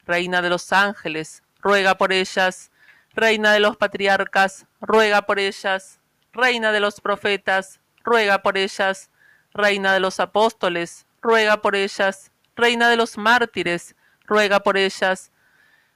Reina 0.05 0.41
de 0.41 0.49
los 0.49 0.71
ángeles, 0.71 1.43
ruega 1.59 1.97
por 1.97 2.13
ellas. 2.13 2.71
Reina 3.13 3.51
de 3.51 3.59
los 3.59 3.77
patriarcas, 3.77 4.67
ruega 4.81 5.23
por 5.23 5.39
ellas. 5.39 5.99
Reina 6.33 6.71
de 6.71 6.79
los 6.79 6.99
profetas, 6.99 7.79
ruega 8.03 8.41
por 8.41 8.57
ellas. 8.57 9.11
Reina 9.53 9.93
de 9.93 9.99
los 9.99 10.19
apóstoles, 10.19 11.05
ruega 11.21 11.61
por 11.61 11.75
ellas. 11.75 12.31
Reina 12.55 12.89
de 12.89 12.97
los 12.97 13.19
mártires, 13.19 13.95
ruega 14.25 14.61
por 14.61 14.75
ellas. 14.75 15.31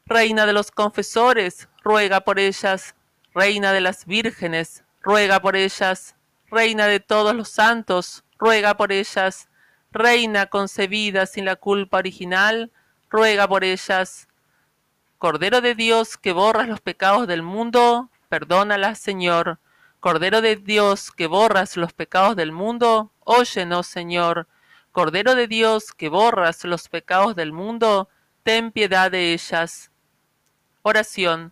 Reina 0.06 0.45
de 0.45 0.54
los 0.54 0.69
confesores, 0.69 1.67
ruega 1.84 2.21
por 2.21 2.38
ellas. 2.38 2.93
Reina 3.34 3.73
de 3.73 3.82
las 3.82 4.06
vírgenes, 4.06 4.84
ruega 5.02 5.41
por 5.41 5.56
ellas. 5.56 6.15
Reina 6.52 6.86
de 6.86 7.00
todos 7.00 7.36
los 7.36 7.50
santos, 7.50 8.23
ruega 8.38 8.78
por 8.78 8.91
ellas. 8.91 9.50
Reina 9.91 10.45
concebida 10.45 11.26
sin 11.26 11.45
la 11.45 11.56
culpa 11.56 11.97
original, 11.97 12.71
ruega 13.10 13.47
por 13.47 13.63
ellas. 13.63 14.28
Cordero 15.17 15.62
de 15.62 15.73
Dios 15.73 16.15
que 16.15 16.32
borras 16.32 16.67
los 16.67 16.80
pecados 16.80 17.28
del 17.28 17.41
mundo, 17.41 18.12
perdónalas, 18.30 19.00
Señor. 19.00 19.58
Cordero 20.00 20.42
de 20.42 20.58
Dios 20.58 21.12
que 21.12 21.26
borras 21.26 21.76
los 21.76 21.92
pecados 21.92 22.36
del 22.36 22.52
mundo, 22.52 23.12
óyenos, 23.20 23.88
Señor. 23.88 24.48
Cordero 24.92 25.34
de 25.34 25.48
Dios 25.48 25.92
que 25.92 26.08
borras 26.08 26.64
los 26.66 26.88
pecados 26.88 27.36
del 27.36 27.52
mundo, 27.52 28.08
ten 28.44 28.72
piedad 28.72 29.10
de 29.10 29.34
ellas. 29.34 29.92
Oración. 30.84 31.52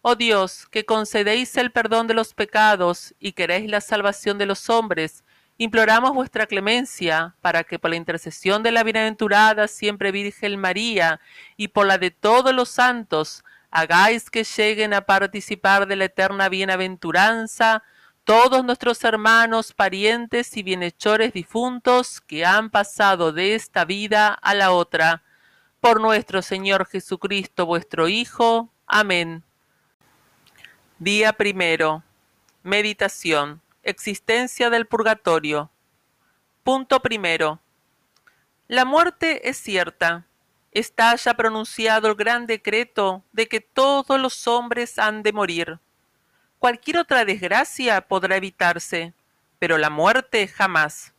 Oh 0.00 0.14
Dios, 0.14 0.66
que 0.68 0.84
concedéis 0.84 1.56
el 1.56 1.72
perdón 1.72 2.06
de 2.06 2.14
los 2.14 2.34
pecados 2.34 3.14
y 3.18 3.32
queréis 3.32 3.68
la 3.68 3.80
salvación 3.80 4.38
de 4.38 4.46
los 4.46 4.70
hombres, 4.70 5.24
imploramos 5.58 6.12
vuestra 6.12 6.46
clemencia 6.46 7.34
para 7.40 7.64
que 7.64 7.78
por 7.78 7.90
la 7.90 7.96
intercesión 7.96 8.62
de 8.62 8.72
la 8.72 8.84
bienaventurada 8.84 9.68
siempre 9.68 10.10
Virgen 10.10 10.58
María 10.58 11.20
y 11.56 11.68
por 11.68 11.86
la 11.86 11.98
de 11.98 12.10
todos 12.10 12.54
los 12.54 12.68
santos, 12.68 13.44
hagáis 13.72 14.30
que 14.30 14.44
lleguen 14.44 14.94
a 14.94 15.00
participar 15.00 15.88
de 15.88 15.96
la 15.96 16.04
eterna 16.04 16.48
bienaventuranza 16.48 17.82
todos 18.24 18.64
nuestros 18.64 19.02
hermanos, 19.02 19.72
parientes 19.72 20.56
y 20.56 20.62
bienhechores 20.62 21.32
difuntos 21.32 22.20
que 22.20 22.44
han 22.44 22.70
pasado 22.70 23.32
de 23.32 23.56
esta 23.56 23.84
vida 23.84 24.28
a 24.34 24.54
la 24.54 24.70
otra. 24.70 25.24
Por 25.80 26.00
nuestro 26.00 26.42
Señor 26.42 26.86
Jesucristo, 26.86 27.66
vuestro 27.66 28.06
Hijo. 28.06 28.70
Amén. 28.86 29.42
Día 31.00 31.32
primero. 31.32 32.04
Meditación. 32.62 33.60
Existencia 33.82 34.70
del 34.70 34.86
purgatorio. 34.86 35.70
Punto 36.62 37.00
primero. 37.00 37.58
La 38.68 38.84
muerte 38.84 39.48
es 39.48 39.56
cierta. 39.56 40.26
Está 40.72 41.14
ya 41.16 41.34
pronunciado 41.34 42.08
el 42.08 42.14
gran 42.14 42.46
decreto 42.46 43.22
de 43.32 43.46
que 43.46 43.60
todos 43.60 44.18
los 44.18 44.46
hombres 44.48 44.98
han 44.98 45.22
de 45.22 45.32
morir. 45.34 45.78
Cualquier 46.58 46.98
otra 46.98 47.26
desgracia 47.26 48.00
podrá 48.00 48.36
evitarse, 48.36 49.12
pero 49.58 49.76
la 49.76 49.90
muerte 49.90 50.48
jamás. 50.48 51.12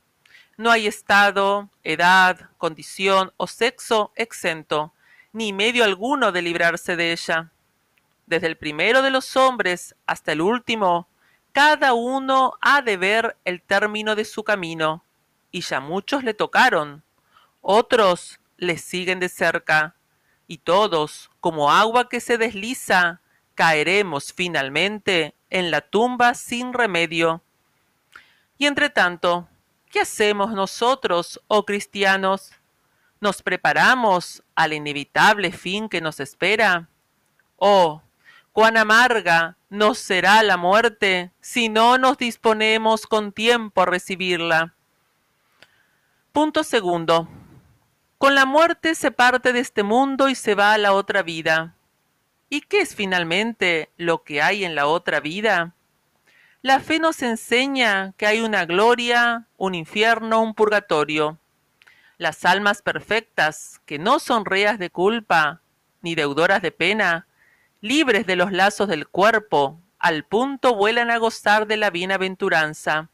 No 0.57 0.71
hay 0.71 0.87
estado, 0.87 1.69
edad, 1.83 2.49
condición 2.57 3.31
o 3.37 3.45
sexo 3.45 4.11
exento, 4.15 4.91
ni 5.33 5.53
medio 5.53 5.83
alguno 5.83 6.31
de 6.31 6.41
librarse 6.41 6.95
de 6.95 7.11
ella. 7.11 7.51
Desde 8.25 8.47
el 8.47 8.57
primero 8.57 9.03
de 9.03 9.11
los 9.11 9.35
hombres 9.35 9.95
hasta 10.07 10.31
el 10.31 10.41
último, 10.41 11.07
cada 11.51 11.93
uno 11.93 12.53
ha 12.59 12.81
de 12.81 12.97
ver 12.97 13.37
el 13.45 13.61
término 13.61 14.15
de 14.15 14.25
su 14.25 14.43
camino, 14.43 15.03
y 15.51 15.61
ya 15.61 15.79
muchos 15.79 16.23
le 16.23 16.33
tocaron, 16.33 17.03
otros 17.61 18.39
le 18.63 18.77
siguen 18.77 19.19
de 19.19 19.29
cerca, 19.29 19.95
y 20.47 20.57
todos, 20.57 21.29
como 21.39 21.71
agua 21.71 22.09
que 22.09 22.19
se 22.19 22.37
desliza, 22.37 23.21
caeremos 23.55 24.33
finalmente 24.33 25.35
en 25.49 25.71
la 25.71 25.81
tumba 25.81 26.33
sin 26.33 26.73
remedio. 26.73 27.41
Y 28.57 28.65
entre 28.65 28.89
tanto, 28.89 29.47
¿qué 29.89 30.01
hacemos 30.01 30.51
nosotros, 30.51 31.41
oh 31.47 31.65
cristianos? 31.65 32.51
¿Nos 33.19 33.41
preparamos 33.41 34.43
al 34.55 34.73
inevitable 34.73 35.51
fin 35.51 35.87
que 35.87 36.01
nos 36.01 36.19
espera? 36.19 36.89
Oh, 37.57 38.01
cuán 38.51 38.77
amarga 38.77 39.55
nos 39.69 39.97
será 39.97 40.43
la 40.43 40.57
muerte 40.57 41.31
si 41.39 41.69
no 41.69 41.97
nos 41.97 42.17
disponemos 42.17 43.07
con 43.07 43.31
tiempo 43.31 43.81
a 43.81 43.85
recibirla. 43.85 44.73
Punto 46.31 46.63
segundo. 46.63 47.27
Con 48.23 48.35
la 48.35 48.45
muerte 48.45 48.95
se 48.95 49.11
parte 49.11 49.51
de 49.51 49.59
este 49.59 49.83
mundo 49.83 50.29
y 50.29 50.35
se 50.35 50.55
va 50.55 50.71
a 50.71 50.77
la 50.77 50.93
otra 50.93 51.23
vida. 51.23 51.75
¿Y 52.49 52.61
qué 52.61 52.79
es 52.79 52.95
finalmente 52.95 53.91
lo 53.97 54.23
que 54.23 54.41
hay 54.41 54.63
en 54.63 54.75
la 54.75 54.87
otra 54.87 55.19
vida? 55.19 55.73
La 56.61 56.79
fe 56.79 56.99
nos 56.99 57.21
enseña 57.21 58.13
que 58.15 58.25
hay 58.25 58.39
una 58.39 58.63
gloria, 58.65 59.47
un 59.57 59.75
infierno, 59.75 60.39
un 60.39 60.53
purgatorio. 60.53 61.37
Las 62.17 62.45
almas 62.45 62.81
perfectas, 62.81 63.81
que 63.85 63.99
no 63.99 64.19
son 64.19 64.45
reas 64.45 64.79
de 64.79 64.89
culpa, 64.89 65.59
ni 66.01 66.15
deudoras 66.15 66.61
de 66.61 66.71
pena, 66.71 67.27
libres 67.81 68.25
de 68.25 68.37
los 68.37 68.53
lazos 68.53 68.87
del 68.87 69.05
cuerpo, 69.05 69.81
al 69.99 70.23
punto 70.23 70.75
vuelan 70.75 71.11
a 71.11 71.17
gozar 71.17 71.67
de 71.67 71.75
la 71.75 71.89
bienaventuranza. 71.89 73.09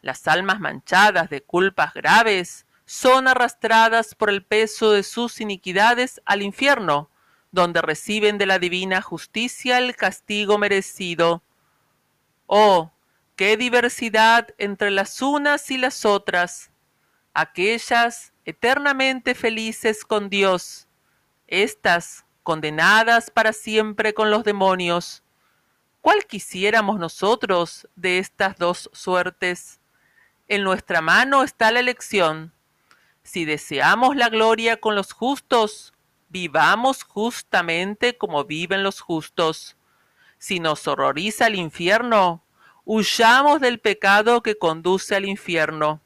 Las 0.00 0.26
almas 0.26 0.58
manchadas 0.58 1.30
de 1.30 1.40
culpas 1.40 1.94
graves 1.94 2.65
son 2.86 3.26
arrastradas 3.26 4.14
por 4.14 4.30
el 4.30 4.44
peso 4.44 4.92
de 4.92 5.02
sus 5.02 5.40
iniquidades 5.40 6.22
al 6.24 6.42
infierno, 6.42 7.10
donde 7.50 7.82
reciben 7.82 8.38
de 8.38 8.46
la 8.46 8.58
divina 8.58 9.02
justicia 9.02 9.78
el 9.78 9.96
castigo 9.96 10.56
merecido. 10.56 11.42
Oh, 12.46 12.92
qué 13.34 13.56
diversidad 13.56 14.54
entre 14.56 14.92
las 14.92 15.20
unas 15.20 15.70
y 15.72 15.78
las 15.78 16.04
otras, 16.04 16.70
aquellas 17.34 18.32
eternamente 18.44 19.34
felices 19.34 20.04
con 20.04 20.30
Dios, 20.30 20.86
estas 21.48 22.24
condenadas 22.44 23.30
para 23.30 23.52
siempre 23.52 24.14
con 24.14 24.30
los 24.30 24.44
demonios. 24.44 25.24
¿Cuál 26.00 26.24
quisiéramos 26.24 27.00
nosotros 27.00 27.88
de 27.96 28.20
estas 28.20 28.56
dos 28.58 28.88
suertes? 28.92 29.80
En 30.46 30.62
nuestra 30.62 31.00
mano 31.00 31.42
está 31.42 31.72
la 31.72 31.80
elección. 31.80 32.52
Si 33.26 33.44
deseamos 33.44 34.14
la 34.14 34.28
gloria 34.28 34.76
con 34.76 34.94
los 34.94 35.12
justos, 35.12 35.92
vivamos 36.28 37.02
justamente 37.02 38.16
como 38.16 38.44
viven 38.44 38.84
los 38.84 39.00
justos. 39.00 39.76
Si 40.38 40.60
nos 40.60 40.86
horroriza 40.86 41.48
el 41.48 41.56
infierno, 41.56 42.44
huyamos 42.84 43.60
del 43.60 43.80
pecado 43.80 44.44
que 44.44 44.56
conduce 44.56 45.16
al 45.16 45.24
infierno. 45.24 46.00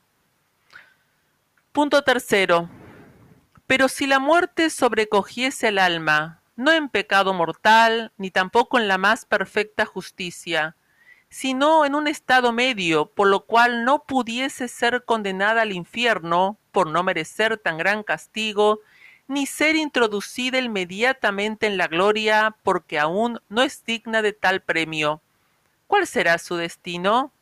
Punto 1.72 2.02
tercero. 2.04 2.70
Pero 3.66 3.88
si 3.88 4.06
la 4.06 4.18
muerte 4.18 4.70
sobrecogiese 4.70 5.68
al 5.68 5.78
alma, 5.78 6.40
no 6.56 6.72
en 6.72 6.88
pecado 6.88 7.34
mortal, 7.34 8.14
ni 8.16 8.30
tampoco 8.30 8.78
en 8.78 8.88
la 8.88 8.96
más 8.96 9.26
perfecta 9.26 9.84
justicia, 9.84 10.74
sino 11.30 11.84
en 11.84 11.94
un 11.94 12.08
estado 12.08 12.52
medio, 12.52 13.06
por 13.06 13.28
lo 13.28 13.46
cual 13.46 13.84
no 13.84 14.02
pudiese 14.02 14.66
ser 14.66 15.04
condenada 15.04 15.62
al 15.62 15.72
infierno, 15.72 16.58
por 16.72 16.88
no 16.88 17.02
merecer 17.04 17.56
tan 17.56 17.78
gran 17.78 18.02
castigo, 18.02 18.80
ni 19.28 19.46
ser 19.46 19.76
introducida 19.76 20.58
inmediatamente 20.58 21.68
en 21.68 21.76
la 21.76 21.86
gloria, 21.86 22.56
porque 22.64 22.98
aún 22.98 23.40
no 23.48 23.62
es 23.62 23.84
digna 23.84 24.22
de 24.22 24.32
tal 24.32 24.60
premio. 24.60 25.22
¿Cuál 25.86 26.08
será 26.08 26.36
su 26.38 26.56
destino? 26.56 27.32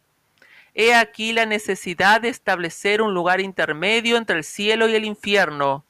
He 0.74 0.94
aquí 0.94 1.33
la 1.33 1.46
necesidad 1.46 2.20
de 2.20 2.29
establecer 2.29 3.01
un 3.01 3.14
lugar 3.14 3.40
intermedio 3.40 4.18
entre 4.18 4.37
el 4.37 4.44
cielo 4.44 4.87
y 4.87 4.94
el 4.94 5.07
infierno, 5.07 5.85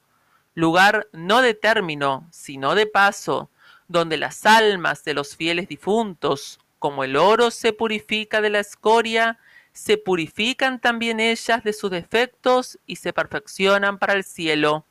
lugar 0.55 1.07
no 1.11 1.41
de 1.41 1.53
término, 1.53 2.27
sino 2.31 2.75
de 2.75 2.87
paso, 2.87 3.49
donde 3.89 4.17
las 4.17 4.45
almas 4.45 5.03
de 5.03 5.13
los 5.13 5.35
fieles 5.35 5.67
difuntos, 5.67 6.59
como 6.79 7.03
el 7.03 7.15
oro 7.15 7.51
se 7.51 7.73
purifica 7.73 8.41
de 8.41 8.49
la 8.49 8.59
escoria, 8.59 9.37
se 9.73 9.97
purifican 9.97 10.79
también 10.79 11.19
ellas 11.19 11.63
de 11.63 11.73
sus 11.73 11.91
defectos 11.91 12.79
y 12.85 12.95
se 12.95 13.13
perfeccionan 13.13 13.97
para 13.99 14.13
el 14.13 14.23
cielo. 14.23 14.85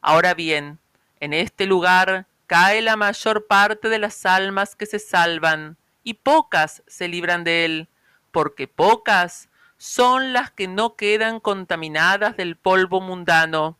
Ahora 0.00 0.34
bien, 0.34 0.78
en 1.20 1.34
este 1.34 1.66
lugar 1.66 2.26
cae 2.46 2.82
la 2.82 2.96
mayor 2.96 3.46
parte 3.46 3.88
de 3.88 3.98
las 3.98 4.26
almas 4.26 4.74
que 4.76 4.86
se 4.86 4.98
salvan, 4.98 5.76
y 6.04 6.14
pocas 6.14 6.82
se 6.86 7.08
libran 7.08 7.44
de 7.44 7.64
él, 7.64 7.88
porque 8.30 8.66
pocas 8.66 9.48
son 9.78 10.32
las 10.32 10.50
que 10.50 10.68
no 10.68 10.96
quedan 10.96 11.40
contaminadas 11.40 12.36
del 12.36 12.56
polvo 12.56 13.00
mundano. 13.00 13.78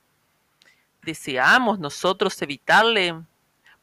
¿Deseamos 1.03 1.79
nosotros 1.79 2.41
evitarle? 2.43 3.23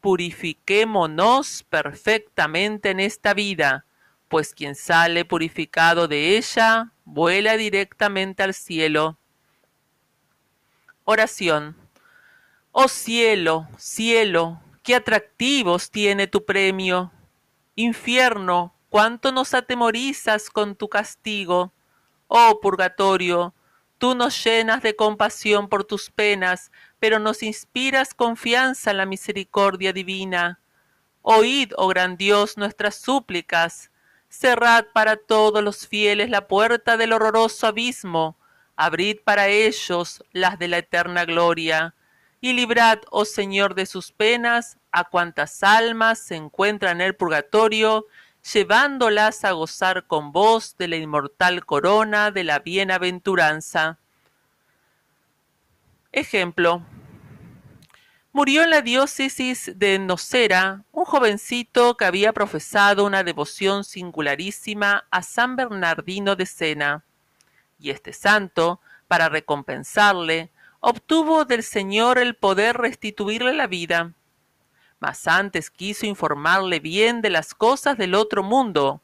Purifiquémonos 0.02 1.64
perfectamente 1.64 2.92
en 2.92 3.00
esta 3.00 3.34
vida, 3.34 3.86
pues 4.28 4.54
quien 4.54 4.76
sale 4.76 5.26
purificado 5.26 6.08
de 6.08 6.38
ella 6.38 6.94
vuela 7.04 7.58
directamente 7.58 8.44
al 8.44 8.54
cielo. 8.54 9.18
Oración. 11.04 11.76
Oh 12.72 12.88
cielo, 12.88 13.68
cielo, 13.78 14.62
qué 14.84 14.96
atractivos 14.96 15.90
tiene 15.90 16.28
tu 16.28 16.46
premio. 16.46 17.12
Infierno, 17.76 18.76
cuánto 18.90 19.32
nos 19.32 19.54
atemorizas 19.54 20.50
con 20.50 20.76
tu 20.76 20.88
castigo. 20.88 21.74
Oh 22.28 22.60
purgatorio, 22.62 23.56
tú 23.98 24.14
nos 24.14 24.44
llenas 24.44 24.84
de 24.84 24.96
compasión 24.96 25.68
por 25.68 25.84
tus 25.84 26.12
penas, 26.12 26.72
pero 27.00 27.20
nos 27.20 27.44
inspiras 27.44 28.14
confianza 28.14 28.92
en 28.92 28.98
la 28.98 29.06
misericordia 29.06 29.94
divina. 29.94 30.60
Oíd, 31.22 31.74
oh 31.78 31.88
gran 31.88 32.18
Dios, 32.18 32.58
nuestras 32.58 32.96
súplicas. 32.96 33.92
Cerrad 34.30 34.86
para 34.94 35.16
todos 35.16 35.64
los 35.64 35.88
fieles 35.88 36.30
la 36.30 36.48
puerta 36.48 36.98
del 36.98 37.14
horroroso 37.14 37.68
abismo. 37.68 38.38
Abrid 38.76 39.20
para 39.24 39.48
ellos 39.48 40.24
las 40.32 40.60
de 40.60 40.68
la 40.68 40.78
eterna 40.78 41.26
gloria 41.26 41.96
y 42.42 42.54
librad, 42.54 43.00
oh 43.12 43.26
Señor, 43.26 43.76
de 43.76 43.86
sus 43.86 44.12
penas 44.12 44.78
a 44.92 45.04
cuantas 45.04 45.64
almas 45.64 46.20
se 46.20 46.36
encuentran 46.36 47.02
en 47.02 47.08
el 47.08 47.16
purgatorio, 47.16 48.08
llevándolas 48.54 49.44
a 49.44 49.52
gozar 49.52 50.08
con 50.08 50.32
vos 50.32 50.78
de 50.78 50.88
la 50.88 50.96
inmortal 50.96 51.66
corona 51.66 52.32
de 52.32 52.46
la 52.46 52.60
bienaventuranza. 52.60 54.00
Ejemplo. 56.12 56.82
Murió 58.32 58.64
en 58.64 58.72
la 58.72 58.82
diócesis 58.82 59.72
de 59.76 60.00
Nocera 60.00 60.84
un 60.92 61.06
jovencito 61.06 61.98
que 61.98 62.06
había 62.06 62.34
profesado 62.34 63.06
una 63.06 63.24
devoción 63.24 63.84
singularísima 63.84 65.06
a 65.12 65.22
San 65.22 65.56
Bernardino 65.56 66.36
de 66.36 66.48
Sena, 66.48 67.04
y 67.78 67.92
este 67.92 68.12
santo, 68.12 68.82
para 69.08 69.30
recompensarle, 69.30 70.50
obtuvo 70.80 71.46
del 71.46 71.62
Señor 71.62 72.18
el 72.18 72.36
poder 72.36 72.78
restituirle 72.78 73.54
la 73.54 73.68
vida. 73.68 74.14
Mas 75.00 75.28
antes 75.28 75.70
quiso 75.70 76.08
informarle 76.08 76.80
bien 76.80 77.22
de 77.22 77.30
las 77.30 77.54
cosas 77.54 78.00
del 78.00 78.16
otro 78.16 78.42
mundo, 78.42 79.02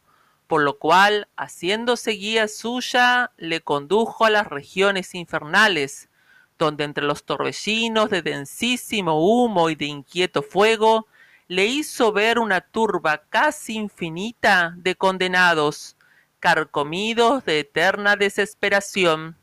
por 0.48 0.64
lo 0.64 0.80
cual, 0.80 1.28
haciéndose 1.38 2.12
guía 2.12 2.48
suya, 2.48 3.32
le 3.38 3.62
condujo 3.62 4.26
a 4.26 4.32
las 4.32 4.48
regiones 4.48 5.14
infernales, 5.14 6.10
donde 6.58 6.84
entre 6.84 7.04
los 7.04 7.24
torbellinos 7.24 8.10
de 8.10 8.22
densísimo 8.22 9.20
humo 9.20 9.70
y 9.70 9.76
de 9.76 9.86
inquieto 9.86 10.42
fuego, 10.42 11.08
le 11.48 11.66
hizo 11.66 12.12
ver 12.12 12.40
una 12.40 12.62
turba 12.62 13.24
casi 13.30 13.76
infinita 13.76 14.74
de 14.78 14.96
condenados, 14.96 15.96
carcomidos 16.40 17.46
de 17.46 17.60
eterna 17.60 18.16
desesperación. 18.16 19.38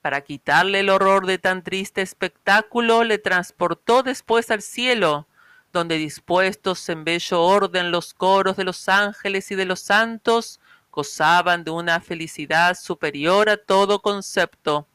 Para 0.00 0.20
quitarle 0.22 0.80
el 0.80 0.90
horror 0.90 1.26
de 1.26 1.38
tan 1.38 1.62
triste 1.62 2.02
espectáculo, 2.02 3.04
le 3.04 3.18
transportó 3.18 4.02
después 4.02 4.50
al 4.50 4.62
cielo, 4.62 5.26
donde 5.72 5.96
dispuestos 5.96 6.88
en 6.88 7.04
bello 7.04 7.40
orden 7.40 7.90
los 7.90 8.12
coros 8.12 8.56
de 8.56 8.64
los 8.64 8.88
ángeles 8.88 9.50
y 9.50 9.54
de 9.54 9.64
los 9.64 9.80
santos 9.80 10.60
gozaban 10.90 11.64
de 11.64 11.70
una 11.70 12.00
felicidad 12.00 12.76
superior 12.76 13.48
a 13.48 13.56
todo 13.56 14.02
concepto. 14.02 14.86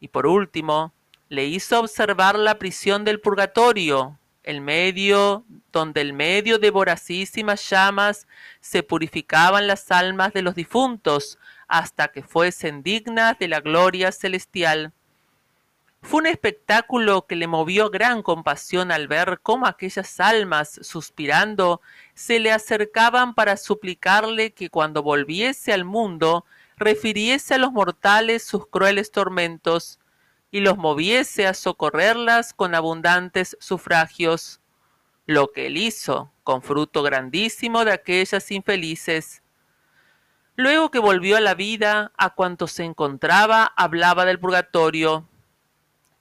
Y 0.00 0.08
por 0.08 0.26
último, 0.26 0.92
le 1.28 1.46
hizo 1.46 1.80
observar 1.80 2.38
la 2.38 2.58
prisión 2.58 3.04
del 3.04 3.20
purgatorio, 3.20 4.18
el 4.42 4.60
medio 4.60 5.44
donde 5.72 6.00
el 6.00 6.14
medio 6.14 6.58
de 6.58 6.70
voracísimas 6.70 7.68
llamas 7.68 8.26
se 8.60 8.82
purificaban 8.82 9.66
las 9.66 9.90
almas 9.90 10.32
de 10.32 10.42
los 10.42 10.54
difuntos, 10.54 11.38
hasta 11.66 12.08
que 12.08 12.22
fuesen 12.22 12.82
dignas 12.82 13.38
de 13.38 13.48
la 13.48 13.60
gloria 13.60 14.10
celestial. 14.10 14.92
Fue 16.00 16.20
un 16.20 16.26
espectáculo 16.26 17.26
que 17.26 17.36
le 17.36 17.46
movió 17.46 17.90
gran 17.90 18.22
compasión 18.22 18.90
al 18.90 19.08
ver 19.08 19.40
cómo 19.42 19.66
aquellas 19.66 20.20
almas, 20.20 20.78
suspirando, 20.82 21.82
se 22.14 22.38
le 22.38 22.52
acercaban 22.52 23.34
para 23.34 23.56
suplicarle 23.56 24.52
que 24.52 24.70
cuando 24.70 25.02
volviese 25.02 25.72
al 25.72 25.84
mundo 25.84 26.46
refiriese 26.78 27.54
a 27.54 27.58
los 27.58 27.72
mortales 27.72 28.42
sus 28.42 28.66
crueles 28.66 29.10
tormentos 29.10 29.98
y 30.50 30.60
los 30.60 30.76
moviese 30.76 31.46
a 31.46 31.54
socorrerlas 31.54 32.52
con 32.54 32.74
abundantes 32.74 33.56
sufragios, 33.60 34.60
lo 35.26 35.52
que 35.52 35.66
él 35.66 35.76
hizo, 35.76 36.32
con 36.42 36.62
fruto 36.62 37.02
grandísimo 37.02 37.84
de 37.84 37.92
aquellas 37.92 38.50
infelices, 38.50 39.42
Luego 40.58 40.90
que 40.90 40.98
volvió 40.98 41.36
a 41.36 41.40
la 41.40 41.54
vida, 41.54 42.10
a 42.16 42.34
cuantos 42.34 42.72
se 42.72 42.82
encontraba, 42.82 43.72
hablaba 43.76 44.24
del 44.24 44.40
purgatorio. 44.40 45.28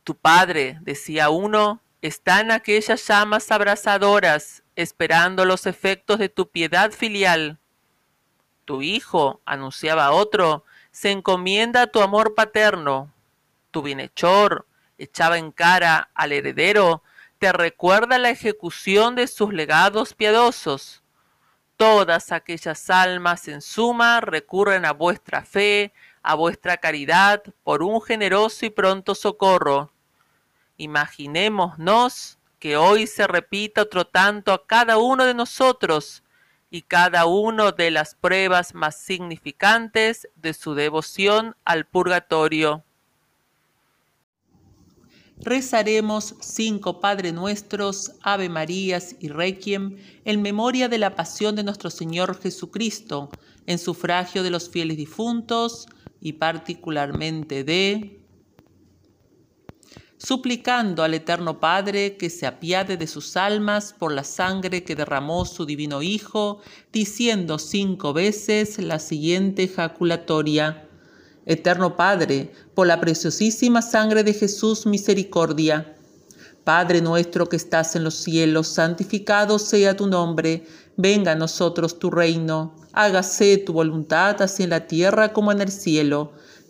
Tu 0.04 0.16
padre, 0.16 0.78
decía 0.82 1.32
uno, 1.32 1.82
está 2.04 2.42
en 2.42 2.52
aquellas 2.52 3.08
llamas 3.08 3.52
abrasadoras, 3.52 4.62
esperando 4.76 5.44
los 5.44 5.66
efectos 5.66 6.20
de 6.20 6.30
tu 6.30 6.52
piedad 6.52 6.92
filial. 6.92 7.58
Tu 8.68 8.82
hijo, 8.82 9.40
anunciaba 9.46 10.12
otro, 10.12 10.66
se 10.92 11.12
encomienda 11.12 11.84
a 11.84 11.88
tu 11.88 12.02
amor 12.02 12.36
paterno. 12.36 13.10
Tu 13.72 13.82
bienhechor, 13.82 14.68
echaba 14.98 15.38
en 15.38 15.54
cara 15.54 16.10
al 16.14 16.34
heredero, 16.34 17.02
te 17.40 17.54
recuerda 17.54 18.18
la 18.18 18.30
ejecución 18.30 19.16
de 19.16 19.28
sus 19.28 19.54
legados 19.54 20.14
piadosos. 20.14 21.02
Todas 21.78 22.34
aquellas 22.34 22.90
almas 22.90 23.48
en 23.48 23.62
suma 23.62 24.20
recurren 24.20 24.84
a 24.84 24.92
vuestra 24.92 25.46
fe, 25.46 25.94
a 26.22 26.36
vuestra 26.36 26.76
caridad, 26.76 27.42
por 27.64 27.82
un 27.82 28.02
generoso 28.02 28.66
y 28.66 28.70
pronto 28.70 29.16
socorro. 29.16 29.94
Imaginémonos 30.76 32.38
que 32.60 32.76
hoy 32.76 33.08
se 33.08 33.28
repita 33.28 33.84
otro 33.84 34.06
tanto 34.06 34.52
a 34.52 34.68
cada 34.68 34.98
uno 34.98 35.24
de 35.24 35.34
nosotros, 35.34 36.22
y 36.70 36.82
cada 36.82 37.26
uno 37.26 37.72
de 37.72 37.92
las 37.92 38.16
pruebas 38.16 38.74
más 38.74 39.00
significantes 39.00 40.28
de 40.36 40.54
su 40.54 40.74
devoción 40.74 41.56
al 41.64 41.86
purgatorio. 41.86 42.84
Rezaremos 45.40 46.36
cinco 46.42 47.00
Padre 47.00 47.32
Nuestros, 47.32 48.14
Ave 48.22 48.50
Marías 48.50 49.16
y 49.20 49.30
Requiem 49.30 49.98
en 50.26 50.42
memoria 50.42 50.90
de 50.90 50.98
la 50.98 51.16
pasión 51.16 51.56
de 51.56 51.64
nuestro 51.64 51.92
Señor 51.92 52.42
Jesucristo, 52.42 53.30
en 53.68 53.78
sufragio 53.78 54.42
de 54.42 54.50
los 54.50 54.70
fieles 54.70 54.98
difuntos 54.98 55.88
y 56.20 56.34
particularmente 56.34 57.64
de 57.64 58.17
suplicando 60.18 61.04
al 61.04 61.14
Eterno 61.14 61.60
Padre 61.60 62.18
que 62.18 62.30
se 62.30 62.48
apiade 62.48 62.98
de 62.98 63.08
sus 63.08 63.38
almas 63.38 63.94
por 63.98 64.12
la 64.12 64.24
sangre 64.24 64.84
que 64.84 64.96
derramó 64.96 65.46
su 65.46 65.66
divino 65.66 66.02
Hijo, 66.02 66.60
diciendo 66.92 67.60
cinco 67.60 68.14
veces 68.14 68.80
la 68.80 69.00
siguiente 69.00 69.64
ejaculatoria. 69.64 70.88
Eterno 71.46 71.96
Padre, 71.96 72.52
por 72.74 72.88
la 72.88 73.00
preciosísima 73.00 73.82
sangre 73.82 74.24
de 74.24 74.34
Jesús, 74.34 74.86
misericordia. 74.86 75.96
Padre 76.64 77.00
nuestro 77.00 77.48
que 77.48 77.56
estás 77.56 77.96
en 77.96 78.04
los 78.04 78.16
cielos, 78.16 78.68
santificado 78.68 79.58
sea 79.58 79.96
tu 79.96 80.08
nombre, 80.08 80.66
venga 80.98 81.32
a 81.32 81.36
nosotros 81.36 82.00
tu 82.00 82.12
reino, 82.12 82.76
hágase 82.92 83.58
tu 83.60 83.72
voluntad 83.72 84.42
así 84.42 84.64
en 84.64 84.72
la 84.72 84.88
tierra 84.88 85.32
como 85.32 85.54
en 85.54 85.62
el 85.62 85.72
cielo. 85.72 86.34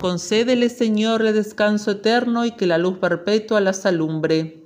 Concédele, 0.00 0.70
Señor, 0.70 1.20
el 1.20 1.34
descanso 1.34 1.90
eterno 1.90 2.46
y 2.46 2.52
que 2.52 2.66
la 2.66 2.78
luz 2.78 2.96
perpetua 2.96 3.60
las 3.60 3.84
alumbre. 3.84 4.64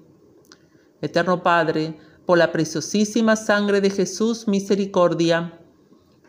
Eterno 1.03 1.43
Padre, 1.43 1.99
por 2.25 2.39
la 2.39 2.53
preciosísima 2.53 3.35
sangre 3.35 3.81
de 3.81 3.91
Jesús, 3.91 4.47
misericordia. 4.47 5.59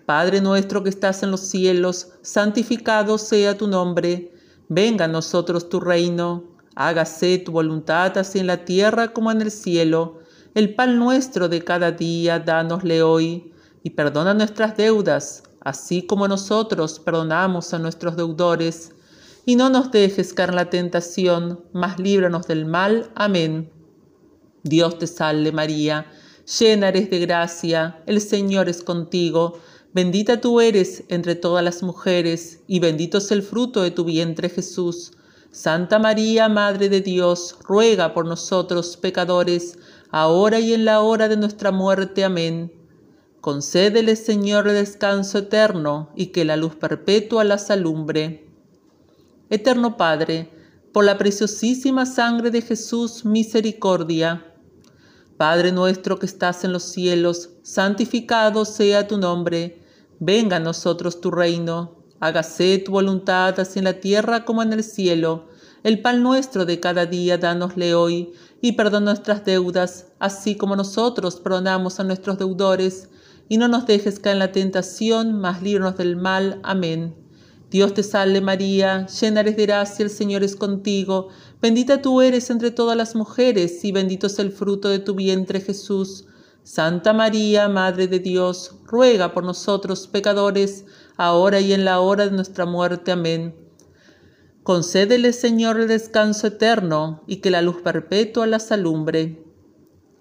Padre 0.08 0.42
nuestro 0.42 0.82
que 0.82 0.90
estás 0.90 1.22
en 1.22 1.30
los 1.30 1.42
cielos, 1.42 2.14
santificado 2.24 3.20
sea 3.20 3.56
tu 3.56 3.68
nombre. 3.68 4.34
Venga 4.70 5.06
a 5.06 5.08
nosotros 5.08 5.70
tu 5.70 5.80
reino. 5.80 6.44
Hágase 6.74 7.38
tu 7.38 7.52
voluntad 7.52 8.18
así 8.18 8.40
en 8.40 8.48
la 8.48 8.66
tierra 8.66 9.14
como 9.14 9.30
en 9.32 9.40
el 9.40 9.52
cielo. 9.52 10.18
El 10.56 10.74
pan 10.74 10.98
nuestro 10.98 11.48
de 11.48 11.64
cada 11.64 11.92
día, 11.92 12.40
dánosle 12.40 13.04
hoy. 13.04 13.54
Y 13.84 13.92
perdona 13.92 14.34
nuestras 14.34 14.76
deudas, 14.76 15.44
así 15.62 16.08
como 16.08 16.28
nosotros 16.28 17.00
perdonamos 17.00 17.72
a 17.72 17.78
nuestros 17.78 18.16
deudores 18.16 18.95
y 19.46 19.56
no 19.56 19.70
nos 19.70 19.92
dejes 19.92 20.34
caer 20.34 20.50
en 20.50 20.56
la 20.56 20.70
tentación, 20.70 21.64
mas 21.72 22.00
líbranos 22.00 22.48
del 22.48 22.66
mal. 22.66 23.12
Amén. 23.16 23.72
Dios 24.64 24.98
te 24.98 25.06
salve 25.06 25.52
María, 25.52 26.08
llena 26.60 26.90
eres 26.90 27.12
de 27.12 27.20
gracia, 27.20 28.02
el 28.08 28.20
Señor 28.20 28.68
es 28.68 28.82
contigo, 28.82 29.60
bendita 29.94 30.42
tú 30.42 30.60
eres 30.60 31.04
entre 31.10 31.36
todas 31.36 31.64
las 31.64 31.84
mujeres, 31.84 32.62
y 32.66 32.80
bendito 32.80 33.20
es 33.20 33.32
el 33.32 33.44
fruto 33.44 33.84
de 33.84 33.92
tu 33.92 34.04
vientre 34.04 34.50
Jesús. 34.50 35.12
Santa 35.52 36.00
María, 36.00 36.50
Madre 36.50 36.90
de 36.90 37.02
Dios, 37.02 37.58
ruega 37.64 38.14
por 38.14 38.26
nosotros 38.26 38.98
pecadores, 38.98 39.78
ahora 40.10 40.60
y 40.60 40.74
en 40.74 40.84
la 40.84 41.02
hora 41.02 41.30
de 41.30 41.38
nuestra 41.38 41.72
muerte. 41.72 42.24
Amén. 42.24 42.74
Concédele, 43.40 44.16
Señor, 44.16 44.68
el 44.68 44.74
descanso 44.74 45.38
eterno, 45.38 46.10
y 46.16 46.28
que 46.28 46.44
la 46.44 46.58
luz 46.58 46.76
perpetua 46.76 47.44
las 47.44 47.70
alumbre. 47.70 48.45
Eterno 49.50 49.96
Padre, 49.96 50.50
por 50.92 51.06
la 51.06 51.20
preciosísima 51.20 52.08
sangre 52.08 52.50
de 52.50 52.64
Jesús, 52.64 53.26
misericordia. 53.26 54.44
Padre 55.38 55.72
nuestro 55.72 56.18
que 56.18 56.26
estás 56.26 56.64
en 56.64 56.74
los 56.74 56.82
cielos, 56.82 57.52
santificado 57.62 58.66
sea 58.66 59.08
tu 59.08 59.20
nombre. 59.20 59.84
Venga 60.20 60.58
a 60.58 60.60
nosotros 60.60 61.22
tu 61.22 61.30
reino. 61.30 62.06
Hágase 62.20 62.80
tu 62.80 62.94
voluntad 62.94 63.60
así 63.60 63.78
en 63.78 63.86
la 63.86 64.00
tierra 64.00 64.46
como 64.46 64.64
en 64.64 64.74
el 64.74 64.84
cielo. 64.84 65.48
El 65.84 66.02
pan 66.02 66.24
nuestro 66.24 66.66
de 66.66 66.80
cada 66.80 67.06
día 67.06 67.38
dánosle 67.38 67.94
hoy, 67.94 68.34
y 68.62 68.72
perdona 68.72 69.12
nuestras 69.12 69.46
deudas, 69.46 70.08
así 70.18 70.56
como 70.56 70.76
nosotros 70.76 71.36
perdonamos 71.36 72.00
a 72.00 72.04
nuestros 72.04 72.40
deudores. 72.40 73.10
Y 73.48 73.58
no 73.58 73.68
nos 73.68 73.86
dejes 73.86 74.20
caer 74.20 74.38
en 74.38 74.40
la 74.40 74.52
tentación, 74.52 75.40
mas 75.40 75.62
líbranos 75.62 75.98
del 75.98 76.16
mal. 76.16 76.60
Amén. 76.64 77.25
Dios 77.76 77.94
te 77.94 78.04
salve 78.04 78.40
María, 78.40 79.06
llena 79.08 79.42
eres 79.42 79.58
de 79.58 79.66
gracia, 79.66 80.06
el 80.06 80.10
Señor 80.10 80.46
es 80.46 80.56
contigo, 80.56 81.28
bendita 81.62 82.02
tú 82.02 82.22
eres 82.22 82.50
entre 82.50 82.72
todas 82.72 82.96
las 82.96 83.16
mujeres 83.16 83.84
y 83.84 83.92
bendito 83.92 84.28
es 84.28 84.40
el 84.40 84.54
fruto 84.54 84.88
de 84.88 85.00
tu 85.00 85.14
vientre 85.14 85.60
Jesús. 85.60 86.24
Santa 86.64 87.12
María, 87.12 87.68
Madre 87.68 88.08
de 88.08 88.20
Dios, 88.20 88.78
ruega 88.86 89.34
por 89.34 89.44
nosotros 89.44 90.08
pecadores, 90.08 90.86
ahora 91.18 91.60
y 91.60 91.74
en 91.74 91.84
la 91.84 92.00
hora 92.00 92.24
de 92.24 92.32
nuestra 92.32 92.66
muerte. 92.66 93.12
Amén. 93.12 93.54
Concédele, 94.64 95.34
Señor, 95.34 95.78
el 95.78 95.90
descanso 95.90 96.48
eterno 96.48 97.24
y 97.28 97.42
que 97.42 97.52
la 97.52 97.62
luz 97.62 97.82
perpetua 97.82 98.48
las 98.48 98.72
alumbre. 98.72 99.44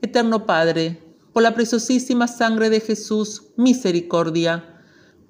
Eterno 0.02 0.44
Padre, 0.44 1.00
por 1.32 1.44
la 1.44 1.54
preciosísima 1.54 2.26
sangre 2.26 2.68
de 2.68 2.80
Jesús, 2.80 3.52
misericordia 3.56 4.73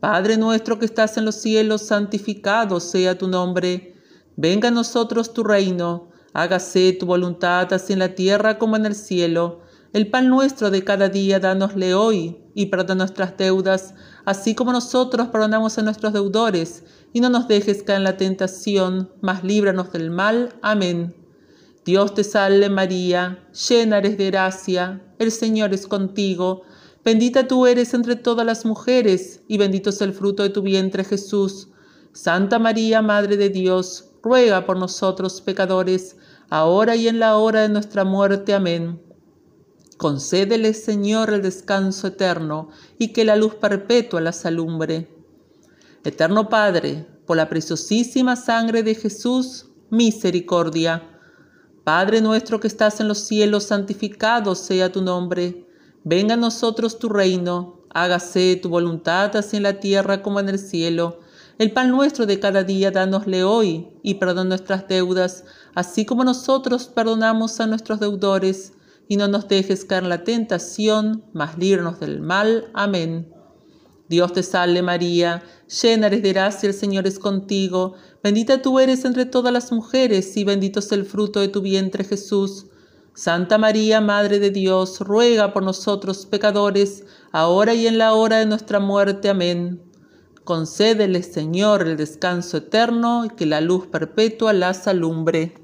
Padre 0.07 0.37
nuestro 0.37 0.79
que 0.79 0.85
estás 0.85 1.17
en 1.17 1.25
los 1.25 1.37
cielos, 1.37 1.81
santificado 1.81 2.79
sea 2.79 3.17
tu 3.17 3.27
nombre. 3.27 3.97
Venga 4.37 4.69
a 4.69 4.71
nosotros 4.71 5.33
tu 5.33 5.43
reino. 5.43 6.11
Hágase 6.35 6.93
tu 6.93 7.07
voluntad 7.07 7.73
así 7.73 7.95
en 7.95 8.01
la 8.01 8.15
tierra 8.15 8.59
como 8.59 8.77
en 8.77 8.85
el 8.85 8.95
cielo. 8.95 9.63
El 9.95 10.11
pan 10.11 10.29
nuestro 10.29 10.71
de 10.71 10.85
cada 10.85 11.09
día 11.09 11.41
dánosle 11.41 11.95
hoy 11.95 12.37
y 12.55 12.67
perdona 12.67 13.07
nuestras 13.07 13.35
deudas, 13.39 13.95
así 14.27 14.55
como 14.55 14.73
nosotros 14.73 15.29
perdonamos 15.29 15.79
a 15.79 15.83
nuestros 15.83 16.13
deudores. 16.13 16.85
Y 17.15 17.21
no 17.21 17.31
nos 17.31 17.49
dejes 17.49 17.83
caer 17.83 18.01
en 18.01 18.05
la 18.05 18.19
tentación, 18.19 19.11
mas 19.23 19.43
líbranos 19.43 19.91
del 19.91 20.11
mal. 20.11 20.53
Amén. 20.61 21.17
Dios 21.87 22.13
te 22.13 22.25
salve 22.25 22.69
María, 22.69 23.49
llena 23.71 23.97
eres 23.97 24.19
de 24.19 24.27
gracia, 24.27 25.01
el 25.19 25.33
Señor 25.33 25.73
es 25.73 25.87
contigo 25.87 26.65
Bendita 27.05 27.47
tú 27.47 27.67
eres 27.67 27.93
entre 27.93 28.17
todas 28.17 28.47
las 28.47 28.65
mujeres, 28.65 29.43
y 29.47 29.59
bendito 29.59 29.91
es 29.91 30.01
el 30.01 30.15
fruto 30.15 30.43
de 30.43 30.49
tu 30.49 30.63
vientre 30.63 31.05
Jesús. 31.05 31.69
Santa 32.15 32.59
María, 32.59 33.03
Madre 33.03 33.37
de 33.37 33.51
Dios, 33.51 34.13
ruega 34.23 34.65
por 34.65 34.79
nosotros 34.79 35.43
pecadores, 35.43 36.17
ahora 36.49 36.97
y 36.97 37.09
en 37.09 37.19
la 37.19 37.37
hora 37.37 37.61
de 37.61 37.69
nuestra 37.69 38.05
muerte. 38.05 38.55
Amén. 38.55 39.03
Concédele, 39.99 40.73
Señor, 40.73 41.29
el 41.31 41.43
descanso 41.43 42.07
eterno, 42.07 42.71
y 42.99 43.09
que 43.09 43.27
la 43.27 43.37
luz 43.37 43.55
perpetua 43.57 44.23
las 44.23 44.47
alumbre. 44.47 45.15
Eterno 46.05 46.49
Padre, 46.49 47.07
por 47.27 47.37
la 47.37 47.51
preciosísima 47.51 48.35
sangre 48.35 48.83
de 48.83 48.95
Jesús, 48.95 49.67
misericordia. 49.91 51.03
Padre 51.85 52.23
nuestro 52.23 52.61
que 52.61 52.67
estás 52.67 53.01
en 53.01 53.09
los 53.09 53.19
cielos, 53.19 53.65
santificado 53.65 54.55
sea 54.55 54.91
tu 54.91 55.03
nombre 55.03 55.64
Venga 56.07 56.35
a 56.35 56.37
nosotros 56.37 56.99
tu 56.99 57.09
reino, 57.09 57.81
hágase 57.89 58.57
tu 58.57 58.69
voluntad 58.69 59.35
así 59.37 59.57
en 59.57 59.63
la 59.63 59.81
tierra 59.81 60.21
como 60.21 60.39
en 60.39 60.51
el 60.51 60.59
cielo. 60.59 61.21
El 61.57 61.73
pan 61.73 61.91
nuestro 61.91 62.27
de 62.27 62.39
cada 62.39 62.63
día 62.63 62.91
dánosle 62.91 63.43
hoy, 63.43 63.89
y 64.03 64.17
perdona 64.17 64.51
nuestras 64.51 64.87
deudas, 64.87 65.45
así 65.75 66.05
como 66.05 66.23
nosotros 66.23 66.89
perdonamos 66.89 67.59
a 67.59 67.67
nuestros 67.67 68.01
deudores, 68.01 68.75
y 69.09 69.17
no 69.17 69.29
nos 69.29 69.49
dejes 69.49 69.87
caer 69.87 70.03
en 70.03 70.11
la 70.11 70.25
tentación, 70.25 71.25
mas 71.33 71.57
líbranos 71.57 72.01
del 72.01 72.21
mal. 72.21 72.71
Amén. 72.75 73.33
Dios 74.11 74.35
te 74.35 74.43
salve 74.43 74.83
María, 74.83 75.43
llena 75.83 76.09
eres 76.09 76.23
de 76.23 76.35
gracia, 76.35 76.69
el 76.69 76.75
Señor 76.75 77.07
es 77.07 77.19
contigo, 77.19 77.95
bendita 78.23 78.61
tú 78.61 78.79
eres 78.79 79.07
entre 79.07 79.25
todas 79.25 79.55
las 79.55 79.73
mujeres, 79.73 80.37
y 80.37 80.45
bendito 80.45 80.81
es 80.81 80.93
el 80.93 81.07
fruto 81.07 81.41
de 81.41 81.49
tu 81.49 81.63
vientre 81.63 82.05
Jesús. 82.05 82.67
Santa 83.17 83.59
María, 83.59 84.01
Madre 84.01 84.41
de 84.41 84.51
Dios, 84.51 84.99
ruega 84.99 85.53
por 85.53 85.63
nosotros 85.63 86.27
pecadores, 86.27 87.05
ahora 87.31 87.73
y 87.73 87.87
en 87.87 87.97
la 87.97 88.13
hora 88.13 88.39
de 88.39 88.47
nuestra 88.47 88.81
muerte. 88.81 89.29
Amén. 89.29 89.81
Concédele, 90.43 91.23
Señor, 91.23 91.87
el 91.87 91.97
descanso 91.97 92.57
eterno 92.57 93.25
y 93.25 93.29
que 93.31 93.47
la 93.47 93.61
luz 93.61 93.87
perpetua 93.87 94.53
las 94.53 94.89
alumbre. 94.89 95.55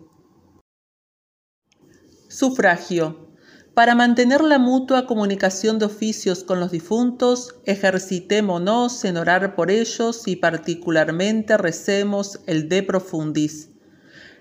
Sufragio. 2.29 3.35
Para 3.75 3.97
mantener 3.97 4.43
la 4.43 4.61
mutua 4.61 5.07
comunicación 5.07 5.81
de 5.81 5.87
oficios 5.87 6.45
con 6.45 6.61
los 6.61 6.71
difuntos, 6.71 7.57
ejercitémonos 7.65 9.05
en 9.05 9.17
orar 9.17 9.57
por 9.57 9.73
ellos 9.73 10.29
y 10.29 10.37
particularmente 10.37 11.57
recemos 11.57 12.39
el 12.47 12.69
de 12.69 12.85
profundis. 12.85 13.71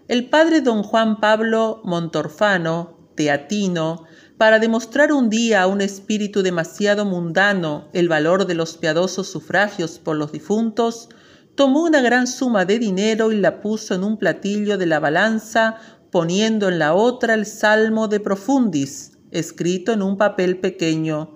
El 0.07 0.29
padre 0.29 0.61
don 0.61 0.83
Juan 0.83 1.19
Pablo 1.19 1.81
Montorfano, 1.83 2.98
teatino, 3.19 4.05
para 4.37 4.59
demostrar 4.59 5.11
un 5.11 5.29
día 5.29 5.63
a 5.63 5.67
un 5.67 5.81
espíritu 5.81 6.41
demasiado 6.41 7.03
mundano 7.03 7.89
el 7.91 8.07
valor 8.07 8.47
de 8.47 8.53
los 8.53 8.77
piadosos 8.77 9.27
sufragios 9.29 9.99
por 9.99 10.15
los 10.15 10.31
difuntos, 10.31 11.09
tomó 11.55 11.83
una 11.83 11.99
gran 11.99 12.27
suma 12.27 12.63
de 12.63 12.79
dinero 12.79 13.33
y 13.33 13.35
la 13.35 13.59
puso 13.59 13.93
en 13.93 14.05
un 14.05 14.17
platillo 14.17 14.77
de 14.77 14.85
la 14.85 15.01
balanza, 15.01 15.75
poniendo 16.11 16.69
en 16.69 16.79
la 16.79 16.93
otra 16.93 17.33
el 17.33 17.45
Salmo 17.45 18.07
de 18.07 18.21
Profundis, 18.21 19.17
escrito 19.31 19.91
en 19.91 20.01
un 20.01 20.17
papel 20.17 20.61
pequeño, 20.61 21.35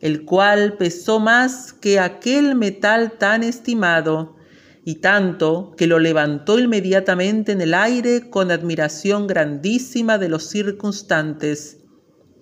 el 0.00 0.26
cual 0.26 0.74
pesó 0.74 1.18
más 1.18 1.72
que 1.72 1.98
aquel 1.98 2.56
metal 2.56 3.12
tan 3.12 3.42
estimado, 3.42 4.36
y 4.84 4.96
tanto 4.96 5.74
que 5.76 5.86
lo 5.86 5.98
levantó 5.98 6.58
inmediatamente 6.58 7.52
en 7.52 7.60
el 7.60 7.74
aire 7.74 8.30
con 8.30 8.50
admiración 8.50 9.26
grandísima 9.26 10.18
de 10.18 10.28
los 10.28 10.48
circunstantes. 10.48 11.78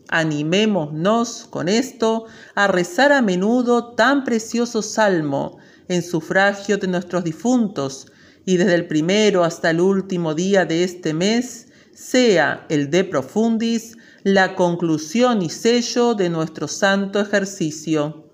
Animémonos 0.08 1.46
con 1.50 1.68
esto 1.68 2.24
a 2.54 2.66
rezar 2.66 3.12
a 3.12 3.22
menudo 3.22 3.94
tan 3.94 4.24
precioso 4.24 4.82
salmo 4.82 5.58
en 5.88 6.02
sufragio 6.02 6.78
de 6.78 6.88
nuestros 6.88 7.24
difuntos, 7.24 8.10
y 8.46 8.56
desde 8.56 8.74
el 8.74 8.86
primero 8.86 9.44
hasta 9.44 9.70
el 9.70 9.80
último 9.80 10.34
día 10.34 10.64
de 10.64 10.82
este 10.82 11.12
mes 11.12 11.68
sea 11.92 12.64
el 12.70 12.90
de 12.90 13.04
profundis 13.04 13.98
la 14.24 14.54
conclusión 14.54 15.42
y 15.42 15.50
sello 15.50 16.14
de 16.14 16.30
nuestro 16.30 16.66
santo 16.68 17.20
ejercicio. 17.20 18.29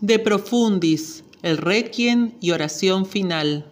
De 0.00 0.18
profundis, 0.18 1.24
el 1.42 1.56
requiem 1.56 2.32
y 2.40 2.50
oración 2.50 3.06
final. 3.06 3.66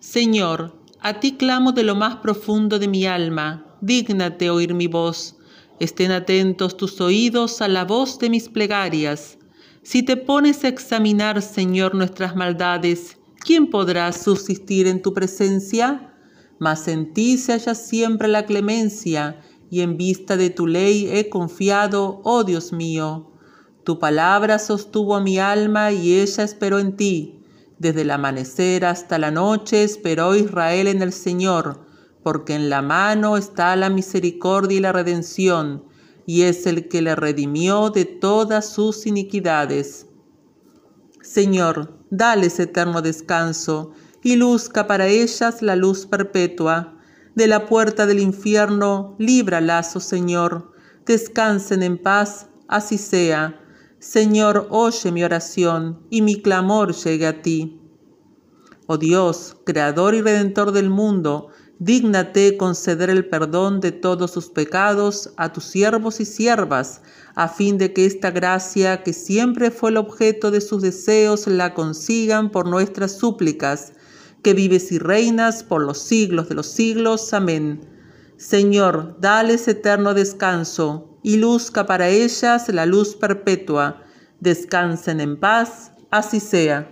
Señor, 0.00 0.74
a 1.00 1.20
ti 1.20 1.32
clamo 1.32 1.72
de 1.72 1.82
lo 1.82 1.94
más 1.94 2.16
profundo 2.16 2.78
de 2.78 2.88
mi 2.88 3.06
alma, 3.06 3.76
dígnate 3.80 4.50
oír 4.50 4.74
mi 4.74 4.86
voz. 4.86 5.36
Estén 5.80 6.12
atentos 6.12 6.76
tus 6.76 7.00
oídos 7.00 7.60
a 7.60 7.68
la 7.68 7.84
voz 7.84 8.18
de 8.18 8.30
mis 8.30 8.48
plegarias. 8.48 9.38
Si 9.82 10.02
te 10.02 10.16
pones 10.16 10.64
a 10.64 10.68
examinar, 10.68 11.42
Señor, 11.42 11.94
nuestras 11.94 12.36
maldades, 12.36 13.18
¿quién 13.40 13.68
podrá 13.68 14.12
subsistir 14.12 14.86
en 14.86 15.02
tu 15.02 15.12
presencia? 15.12 16.08
mas 16.62 16.86
en 16.86 17.12
ti 17.12 17.38
se 17.38 17.54
halla 17.54 17.74
siempre 17.74 18.28
la 18.28 18.46
clemencia, 18.46 19.40
y 19.68 19.80
en 19.80 19.96
vista 19.96 20.36
de 20.36 20.48
tu 20.48 20.68
ley 20.68 21.08
he 21.10 21.28
confiado, 21.28 22.20
oh 22.22 22.44
Dios 22.44 22.72
mío. 22.72 23.31
Tu 23.84 23.98
palabra 23.98 24.58
sostuvo 24.58 25.16
a 25.16 25.20
mi 25.20 25.38
alma 25.38 25.90
y 25.90 26.20
ella 26.20 26.44
esperó 26.44 26.78
en 26.78 26.96
ti. 26.96 27.40
Desde 27.78 28.02
el 28.02 28.12
amanecer 28.12 28.84
hasta 28.84 29.18
la 29.18 29.32
noche 29.32 29.82
esperó 29.82 30.36
Israel 30.36 30.86
en 30.86 31.02
el 31.02 31.12
Señor, 31.12 31.84
porque 32.22 32.54
en 32.54 32.70
la 32.70 32.80
mano 32.80 33.36
está 33.36 33.74
la 33.74 33.90
misericordia 33.90 34.78
y 34.78 34.80
la 34.80 34.92
redención, 34.92 35.84
y 36.24 36.42
es 36.42 36.66
el 36.66 36.86
que 36.86 37.02
le 37.02 37.16
redimió 37.16 37.90
de 37.90 38.04
todas 38.04 38.68
sus 38.68 39.04
iniquidades. 39.06 40.06
Señor, 41.20 41.98
dales 42.10 42.60
eterno 42.60 43.02
descanso, 43.02 43.90
y 44.22 44.36
luzca 44.36 44.86
para 44.86 45.08
ellas 45.08 45.60
la 45.62 45.74
luz 45.74 46.06
perpetua. 46.06 46.96
De 47.34 47.48
la 47.48 47.66
puerta 47.66 48.06
del 48.06 48.20
infierno, 48.20 49.16
líbralas, 49.18 49.96
oh 49.96 50.00
Señor. 50.00 50.70
Descansen 51.04 51.82
en 51.82 51.98
paz, 51.98 52.46
así 52.68 52.98
sea. 52.98 53.58
Señor, 54.02 54.66
oye 54.70 55.12
mi 55.12 55.22
oración, 55.22 56.00
y 56.10 56.22
mi 56.22 56.42
clamor 56.42 56.92
llegue 56.92 57.24
a 57.24 57.40
ti. 57.40 57.80
Oh 58.88 58.98
Dios, 58.98 59.56
Creador 59.64 60.16
y 60.16 60.20
Redentor 60.20 60.72
del 60.72 60.90
mundo, 60.90 61.50
dígnate 61.78 62.56
conceder 62.56 63.10
el 63.10 63.28
perdón 63.28 63.78
de 63.78 63.92
todos 63.92 64.32
sus 64.32 64.48
pecados 64.48 65.32
a 65.36 65.52
tus 65.52 65.62
siervos 65.62 66.18
y 66.18 66.24
siervas, 66.24 67.00
a 67.36 67.46
fin 67.46 67.78
de 67.78 67.92
que 67.92 68.04
esta 68.04 68.32
gracia, 68.32 69.04
que 69.04 69.12
siempre 69.12 69.70
fue 69.70 69.90
el 69.90 69.98
objeto 69.98 70.50
de 70.50 70.60
sus 70.60 70.82
deseos, 70.82 71.46
la 71.46 71.72
consigan 71.72 72.50
por 72.50 72.66
nuestras 72.66 73.16
súplicas 73.16 73.92
que 74.42 74.52
vives 74.52 74.90
y 74.90 74.98
reinas 74.98 75.62
por 75.62 75.80
los 75.80 75.98
siglos 75.98 76.48
de 76.48 76.56
los 76.56 76.66
siglos. 76.66 77.32
Amén. 77.32 77.80
Señor, 78.36 79.16
dales 79.20 79.68
eterno 79.68 80.12
descanso 80.12 81.11
y 81.22 81.36
luzca 81.36 81.86
para 81.86 82.08
ellas 82.08 82.68
la 82.68 82.86
luz 82.86 83.14
perpetua. 83.14 84.02
Descansen 84.40 85.20
en 85.20 85.38
paz, 85.38 85.92
así 86.10 86.40
sea. 86.40 86.88